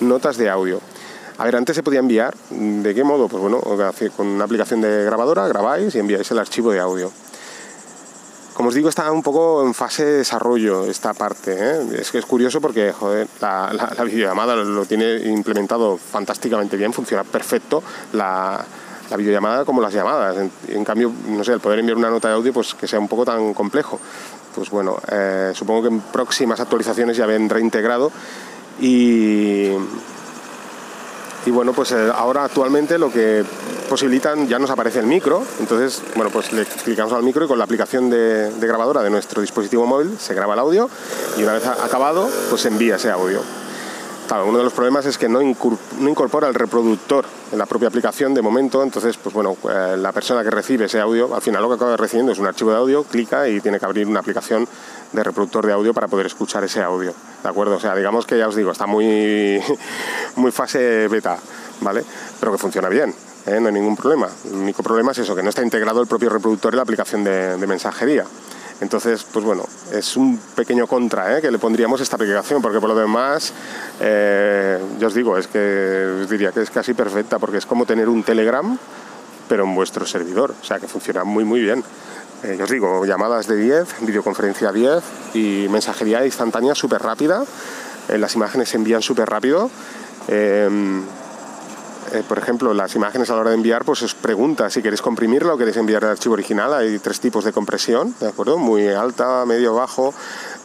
notas 0.00 0.36
de 0.36 0.50
audio. 0.50 0.80
A 1.36 1.44
ver, 1.44 1.56
antes 1.56 1.74
se 1.74 1.82
podía 1.82 1.98
enviar, 1.98 2.34
¿de 2.50 2.94
qué 2.94 3.02
modo? 3.02 3.26
Pues 3.28 3.42
bueno, 3.42 3.60
con 4.16 4.26
una 4.26 4.44
aplicación 4.44 4.80
de 4.80 5.04
grabadora 5.04 5.48
grabáis 5.48 5.94
y 5.94 5.98
enviáis 5.98 6.30
el 6.30 6.38
archivo 6.38 6.70
de 6.70 6.78
audio. 6.78 7.10
Como 8.54 8.68
os 8.68 8.74
digo, 8.74 8.88
está 8.88 9.10
un 9.10 9.22
poco 9.22 9.66
en 9.66 9.74
fase 9.74 10.04
de 10.04 10.12
desarrollo 10.18 10.86
esta 10.86 11.12
parte. 11.12 11.56
¿eh? 11.58 11.98
Es 11.98 12.12
que 12.12 12.18
es 12.18 12.24
curioso 12.24 12.60
porque, 12.60 12.94
la, 13.40 14.04
videollamada 14.04 14.54
lo 14.54 14.86
tiene 14.86 15.16
implementado 15.26 15.98
fantásticamente 15.98 16.76
bien, 16.76 16.92
funciona 16.92 17.24
perfecto 17.24 17.82
la, 18.12 18.64
videollamada 19.16 19.64
como 19.64 19.80
las 19.80 19.92
llamadas. 19.92 20.36
En, 20.68 20.84
cambio, 20.84 21.10
no 21.28 21.42
sé, 21.42 21.52
el 21.52 21.60
poder 21.60 21.80
enviar 21.80 21.98
una 21.98 22.10
nota 22.10 22.28
de 22.28 22.34
audio, 22.34 22.52
pues 22.52 22.74
que 22.74 22.86
sea 22.86 23.00
un 23.00 23.08
poco 23.08 23.24
tan 23.24 23.54
complejo. 23.54 23.98
Pues 24.54 24.70
bueno, 24.70 24.98
eh, 25.10 25.50
supongo 25.52 25.82
que 25.82 25.88
en 25.88 26.00
próximas 26.00 26.60
actualizaciones 26.60 27.16
ya 27.16 27.26
vendrá 27.26 27.58
integrado 27.58 28.12
y 28.80 29.70
y 31.46 31.50
bueno, 31.50 31.72
pues 31.72 31.92
eh, 31.92 32.10
ahora 32.14 32.44
actualmente 32.44 32.98
lo 32.98 33.10
que 33.10 33.44
posibilitan 33.88 34.48
ya 34.48 34.58
nos 34.58 34.70
aparece 34.70 35.00
el 35.00 35.06
micro, 35.06 35.42
entonces 35.60 36.02
bueno, 36.14 36.30
pues 36.30 36.52
le 36.52 36.64
clicamos 36.64 37.12
al 37.12 37.22
micro 37.22 37.44
y 37.44 37.48
con 37.48 37.58
la 37.58 37.64
aplicación 37.64 38.08
de, 38.10 38.50
grabadora 38.60 39.02
de 39.02 39.10
nuestro 39.10 39.42
dispositivo 39.42 39.86
móvil 39.86 40.16
se 40.18 40.34
graba 40.34 40.54
el 40.54 40.60
audio 40.60 40.88
y 41.36 41.42
una 41.42 41.52
vez 41.52 41.66
acabado 41.66 42.28
pues 42.48 42.62
se 42.62 42.68
envía 42.68 42.96
ese 42.96 43.10
audio. 43.10 43.40
Claro, 44.26 44.46
uno 44.46 44.56
de 44.56 44.64
los 44.64 44.72
problemas 44.72 45.04
es 45.04 45.18
que 45.18 45.28
no, 45.28 45.42
incorpora 45.42 46.48
el 46.48 46.54
reproductor 46.54 47.26
en 47.52 47.58
la 47.58 47.66
propia 47.66 47.88
aplicación 47.88 48.32
de 48.32 48.40
momento, 48.40 48.82
entonces, 48.82 49.18
pues 49.18 49.34
bueno, 49.34 49.54
eh, 49.70 49.96
la 49.98 50.12
persona 50.12 50.42
que 50.42 50.50
recibe 50.50 50.86
ese 50.86 50.98
audio, 50.98 51.34
al 51.34 51.42
final 51.42 51.60
lo 51.60 51.68
que 51.68 51.74
acaba 51.74 51.94
recibiendo 51.98 52.32
es 52.32 52.38
un 52.38 52.46
archivo 52.46 52.70
de 52.70 52.78
audio, 52.78 53.04
clica 53.04 53.46
y 53.50 53.60
tiene 53.60 53.78
que 53.78 53.84
abrir 53.84 54.06
una 54.06 54.20
aplicación 54.20 54.66
de 55.14 55.22
reproductor 55.22 55.64
de 55.64 55.72
audio 55.72 55.94
para 55.94 56.08
poder 56.08 56.26
escuchar 56.26 56.64
ese 56.64 56.82
audio, 56.82 57.14
¿de 57.42 57.48
acuerdo? 57.48 57.76
O 57.76 57.80
sea, 57.80 57.94
digamos 57.94 58.26
que 58.26 58.36
ya 58.36 58.48
os 58.48 58.56
digo, 58.56 58.72
está 58.72 58.86
muy, 58.86 59.62
muy 60.36 60.50
fase 60.50 61.08
beta, 61.08 61.38
¿vale? 61.80 62.04
Pero 62.40 62.52
que 62.52 62.58
funciona 62.58 62.88
bien, 62.88 63.14
¿eh? 63.46 63.60
no 63.60 63.68
hay 63.68 63.74
ningún 63.74 63.96
problema. 63.96 64.28
El 64.44 64.54
único 64.54 64.82
problema 64.82 65.12
es 65.12 65.18
eso, 65.18 65.36
que 65.36 65.42
no 65.42 65.50
está 65.50 65.62
integrado 65.62 66.00
el 66.00 66.08
propio 66.08 66.30
reproductor 66.30 66.72
en 66.74 66.76
la 66.78 66.82
aplicación 66.82 67.22
de, 67.22 67.64
mensajería. 67.66 68.24
Entonces, 68.80 69.24
pues 69.32 69.44
bueno, 69.44 69.64
es 69.92 70.16
un 70.16 70.36
pequeño 70.56 70.88
contra 70.88 71.38
¿eh? 71.38 71.40
que 71.40 71.50
le 71.50 71.58
pondríamos 71.58 72.00
esta 72.00 72.16
aplicación, 72.16 72.60
porque 72.60 72.80
por 72.80 72.88
lo 72.88 72.96
demás, 72.96 73.52
eh, 74.00 74.80
yo 74.98 75.06
os 75.06 75.14
digo, 75.14 75.38
es 75.38 75.46
que 75.46 76.22
os 76.22 76.28
diría 76.28 76.50
que 76.50 76.60
es 76.60 76.70
casi 76.70 76.92
perfecta, 76.92 77.38
porque 77.38 77.58
es 77.58 77.66
como 77.66 77.86
tener 77.86 78.08
un 78.08 78.24
Telegram, 78.24 78.76
pero 79.48 79.62
en 79.62 79.76
vuestro 79.76 80.04
servidor, 80.06 80.54
o 80.60 80.64
sea 80.64 80.80
que 80.80 80.88
funciona 80.88 81.22
muy, 81.22 81.44
muy 81.44 81.60
bien. 81.60 81.84
Eh, 82.44 82.60
os 82.62 82.68
digo, 82.68 83.06
llamadas 83.06 83.46
de 83.46 83.56
10, 83.56 84.00
videoconferencia 84.02 84.70
10 84.70 85.02
y 85.34 85.66
mensajería 85.70 86.24
instantánea 86.26 86.74
súper 86.74 87.00
rápida, 87.00 87.42
las 88.08 88.34
imágenes 88.34 88.68
se 88.68 88.76
envían 88.76 89.00
súper 89.00 89.30
rápido. 89.30 89.70
Eh, 90.28 92.22
por 92.28 92.38
ejemplo, 92.38 92.74
las 92.74 92.94
imágenes 92.94 93.30
a 93.30 93.34
la 93.34 93.40
hora 93.40 93.50
de 93.50 93.56
enviar, 93.56 93.84
pues 93.84 94.02
os 94.02 94.14
pregunta 94.14 94.70
si 94.70 94.82
queréis 94.82 95.02
comprimirlo 95.02 95.54
o 95.54 95.58
queréis 95.58 95.76
enviar 95.76 96.04
el 96.04 96.10
archivo 96.10 96.34
original. 96.34 96.72
Hay 96.74 96.98
tres 96.98 97.18
tipos 97.18 97.44
de 97.44 97.52
compresión, 97.52 98.14
¿de 98.20 98.28
acuerdo? 98.28 98.58
Muy 98.58 98.88
alta, 98.88 99.44
medio, 99.46 99.74
bajo. 99.74 100.14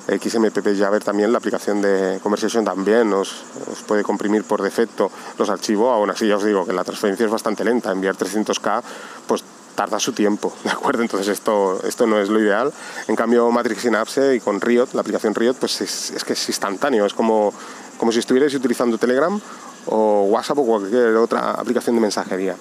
XMPP 0.08 0.78
Jabber 0.78 1.04
también, 1.04 1.32
la 1.32 1.38
aplicación 1.38 1.82
de 1.82 2.20
Conversation 2.22 2.66
también 2.66 3.14
os, 3.14 3.46
os, 3.72 3.82
puede 3.84 4.04
comprimir 4.04 4.44
por 4.44 4.62
defecto 4.62 5.12
los 5.38 5.50
archivos. 5.50 5.94
Aún 5.94 6.10
así, 6.10 6.28
ya 6.28 6.38
os 6.38 6.44
digo 6.44 6.66
que 6.66 6.74
la 6.74 6.84
transferencia 6.84 7.26
es 7.26 7.32
bastante 7.32 7.64
lenta. 7.64 7.92
Enviar 7.92 8.16
300K, 8.16 8.82
pues 9.28 9.44
tarda 9.80 9.98
su 9.98 10.12
tiempo, 10.12 10.54
¿de 10.66 10.72
acuerdo? 10.72 11.04
Entonces 11.04 11.30
esto, 11.30 11.82
esto 11.88 12.06
no 12.06 12.20
es 12.20 12.28
lo 12.28 12.42
ideal. 12.42 12.74
En 13.08 13.16
cambio, 13.16 13.50
Matrix 13.50 13.84
Synapse 13.84 14.36
y 14.36 14.42
con 14.42 14.60
Riot, 14.60 14.90
la 14.92 15.00
aplicación 15.00 15.34
Riot, 15.34 15.54
pues 15.54 15.80
es, 15.80 16.22
que 16.26 16.34
es 16.34 16.50
instantáneo. 16.50 17.06
Es 17.06 17.14
como, 17.14 17.54
como 17.98 18.12
si 18.12 18.20
estuvierais 18.20 18.54
utilizando 18.54 18.98
Telegram 18.98 19.40
o 19.86 20.24
WhatsApp 20.24 20.58
o 20.58 20.66
cualquier 20.66 21.16
otra 21.16 21.52
aplicación 21.52 21.96
de 21.96 22.02
mensajería, 22.02 22.58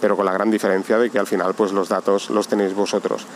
pero 0.00 0.14
con 0.14 0.26
la 0.26 0.32
gran 0.32 0.48
diferencia 0.48 0.96
de 0.96 1.10
que 1.10 1.18
al 1.18 1.26
final 1.26 1.54
pues 1.54 1.72
los 1.72 1.88
datos 1.88 2.30
los 2.30 2.46
tenéis 2.46 2.72
vosotros. 2.72 3.26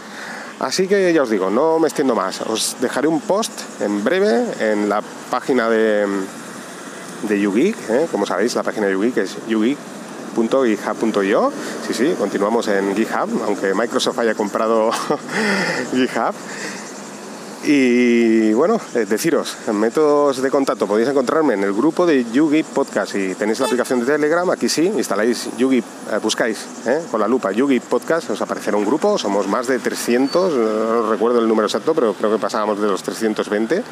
Así 0.61 0.87
que 0.87 1.13
ya 1.13 1.25
os 1.25 1.31
digo, 1.31 1.51
no 1.51 1.81
me 1.81 1.89
extiendo 1.89 2.15
más. 2.15 2.41
Os 2.43 2.77
dejaré 2.81 3.09
un 3.09 3.21
post 3.21 3.51
en 3.81 4.05
breve 4.05 4.45
en 4.61 4.89
la 4.89 5.03
página 5.29 5.69
de, 5.69 6.07
de 7.23 7.41
YouGeek, 7.41 7.77
¿eh? 7.91 8.07
como 8.13 8.27
sabéis, 8.27 8.55
la 8.55 8.63
página 8.63 8.87
de 8.87 8.93
YouGeek 8.93 9.17
es 9.17 9.39
YouGeek.github.io. 10.35 11.53
Sí, 11.87 11.95
sí, 11.95 12.15
continuamos 12.19 12.69
en 12.69 12.95
GitHub, 12.95 13.43
aunque 13.45 13.75
Microsoft 13.75 14.19
haya 14.19 14.35
comprado 14.35 14.91
GitHub. 15.93 16.35
Y 17.65 18.53
bueno, 18.55 18.81
eh, 18.97 19.07
deciros, 19.09 19.57
métodos 19.73 20.43
de 20.43 20.51
contacto, 20.51 20.89
podéis 20.89 21.09
encontrarme 21.09 21.55
en 21.55 21.63
el 21.63 21.73
grupo 21.73 22.05
de 22.07 22.25
Yugi 22.33 22.65
Podcast. 22.65 23.13
Si 23.13 23.37
tenéis 23.37 23.61
la 23.61 23.67
aplicación 23.67 24.01
de 24.01 24.07
Telegram, 24.07 24.51
aquí 24.51 24.69
sí, 24.69 24.87
instaláis 24.87 25.49
Yugi, 25.57 25.79
eh, 25.79 26.19
buscáis 26.21 26.67
eh, 26.87 27.03
con 27.09 27.21
la 27.21 27.29
lupa 27.29 27.53
Yugi 27.53 27.79
Podcast, 27.79 28.31
os 28.31 28.43
aparecerá 28.43 28.77
un 28.77 28.85
grupo, 28.85 29.17
somos 29.17 29.47
más 29.47 29.69
de 29.69 29.79
300, 29.79 30.55
no 30.55 31.11
recuerdo 31.11 31.39
el 31.39 31.47
número 31.47 31.69
exacto, 31.69 31.95
pero 31.95 32.15
creo 32.15 32.33
que 32.33 32.39
pasábamos 32.39 32.81
de 32.81 32.89
los 32.89 33.01
320. 33.01 33.85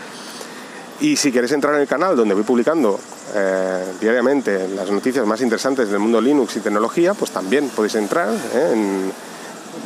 Y 1.01 1.17
si 1.17 1.33
queréis 1.33 1.53
entrar 1.53 1.75
en 1.75 1.81
el 1.81 1.89
canal 1.89 2.17
donde 2.17 2.35
voy 2.35 2.45
publicando 2.45 2.99
diariamente 4.01 4.69
las 4.69 4.91
noticias 4.91 5.25
más 5.25 5.41
interesantes 5.41 5.89
del 5.89 6.01
mundo 6.01 6.21
Linux 6.21 6.57
y 6.57 6.61
tecnología, 6.61 7.15
pues 7.15 7.31
también 7.31 7.69
podéis 7.69 7.95
entrar 7.95 8.29
en 8.55 9.13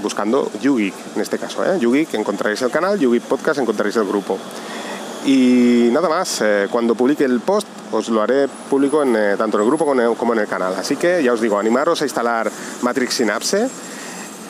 buscando 0.03 0.51
YouGeek, 0.61 0.95
en 1.17 1.23
este 1.23 1.39
caso. 1.39 1.65
¿eh? 1.65 1.79
YouGeek 1.79 2.15
encontraréis 2.15 2.63
el 2.63 2.71
canal, 2.71 2.99
YouGeek 2.99 3.23
Podcast 3.23 3.61
encontraréis 3.61 3.97
el 3.97 4.05
grupo. 4.05 4.39
Y 5.25 5.89
nada 5.93 6.09
más, 6.09 6.41
eh, 6.43 6.69
cuando 6.71 6.95
publique 6.95 7.25
el 7.25 7.41
post 7.41 7.67
os 7.93 8.09
lo 8.09 8.21
haré 8.21 8.49
público 8.69 9.03
en, 9.03 9.17
eh, 9.17 9.35
tanto 9.39 9.57
en 9.57 9.63
el 9.63 9.69
grupo 9.69 9.87
como 10.19 10.33
en 10.33 10.39
el 10.39 10.47
canal. 10.47 10.75
Así 10.75 10.97
que 10.97 11.23
ya 11.23 11.33
os 11.33 11.41
digo, 11.41 11.59
animaros 11.59 12.03
a 12.03 12.05
instalar 12.05 12.51
Matrix 12.83 13.15
Synapse. 13.15 13.69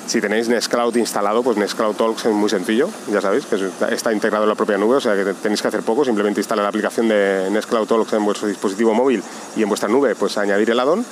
Si 0.07 0.21
tenéis 0.21 0.49
Nextcloud 0.49 0.95
instalado, 0.97 1.43
pues 1.43 1.57
Nextcloud 1.57 1.97
Talks 1.97 2.27
es 2.27 2.33
muy 2.33 2.51
sencillo, 2.51 2.91
ya 3.11 3.21
sabéis, 3.21 3.47
que 3.47 3.57
está 3.91 4.13
integrado 4.13 4.45
en 4.45 4.51
la 4.51 4.55
propia 4.55 4.77
nube, 4.77 4.97
o 4.97 5.01
sea 5.01 5.15
que 5.15 5.33
tenéis 5.35 5.63
que 5.63 5.69
hacer 5.69 5.83
poco, 5.83 6.05
simplemente 6.05 6.41
instalar 6.41 6.63
la 6.63 6.69
aplicación 6.69 7.09
de 7.09 7.49
Nextcloud 7.51 7.87
Talks 7.87 8.13
en 8.13 8.25
vuestro 8.25 8.47
dispositivo 8.47 8.93
móvil 8.93 9.23
y 9.57 9.63
en 9.63 9.69
vuestra 9.69 9.89
nube, 9.89 10.15
pues 10.15 10.37
añadir 10.37 10.71
el 10.71 10.79
addon 10.79 11.05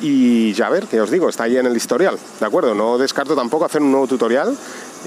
y 0.00 0.52
ya 0.52 0.68
ver, 0.68 0.86
que 0.86 1.00
os 1.00 1.10
digo, 1.10 1.28
está 1.28 1.44
ahí 1.44 1.56
en 1.56 1.66
el 1.66 1.76
historial, 1.76 2.18
¿de 2.38 2.46
acuerdo? 2.46 2.74
No 2.74 2.98
descarto 2.98 3.34
tampoco 3.34 3.64
hacer 3.64 3.82
un 3.82 3.90
nuevo 3.90 4.06
tutorial 4.06 4.56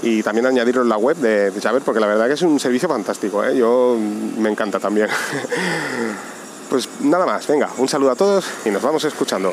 y 0.02 0.22
también 0.22 0.46
añadirlo 0.46 0.82
en 0.82 0.88
la 0.88 0.98
web 0.98 1.16
de, 1.16 1.52
Javer, 1.62 1.82
porque 1.82 2.00
la 2.00 2.06
verdad 2.06 2.26
que 2.26 2.34
es 2.34 2.42
un 2.42 2.60
servicio 2.60 2.88
fantástico, 2.88 3.44
¿eh? 3.44 3.56
yo 3.56 3.96
me 4.38 4.50
encanta 4.50 4.78
también. 4.78 5.08
pues 6.70 6.88
nada 7.00 7.24
más, 7.24 7.46
venga, 7.46 7.70
un 7.78 7.88
saludo 7.88 8.10
a 8.10 8.16
todos 8.16 8.44
y 8.64 8.70
nos 8.70 8.82
vamos 8.82 9.04
escuchando. 9.04 9.52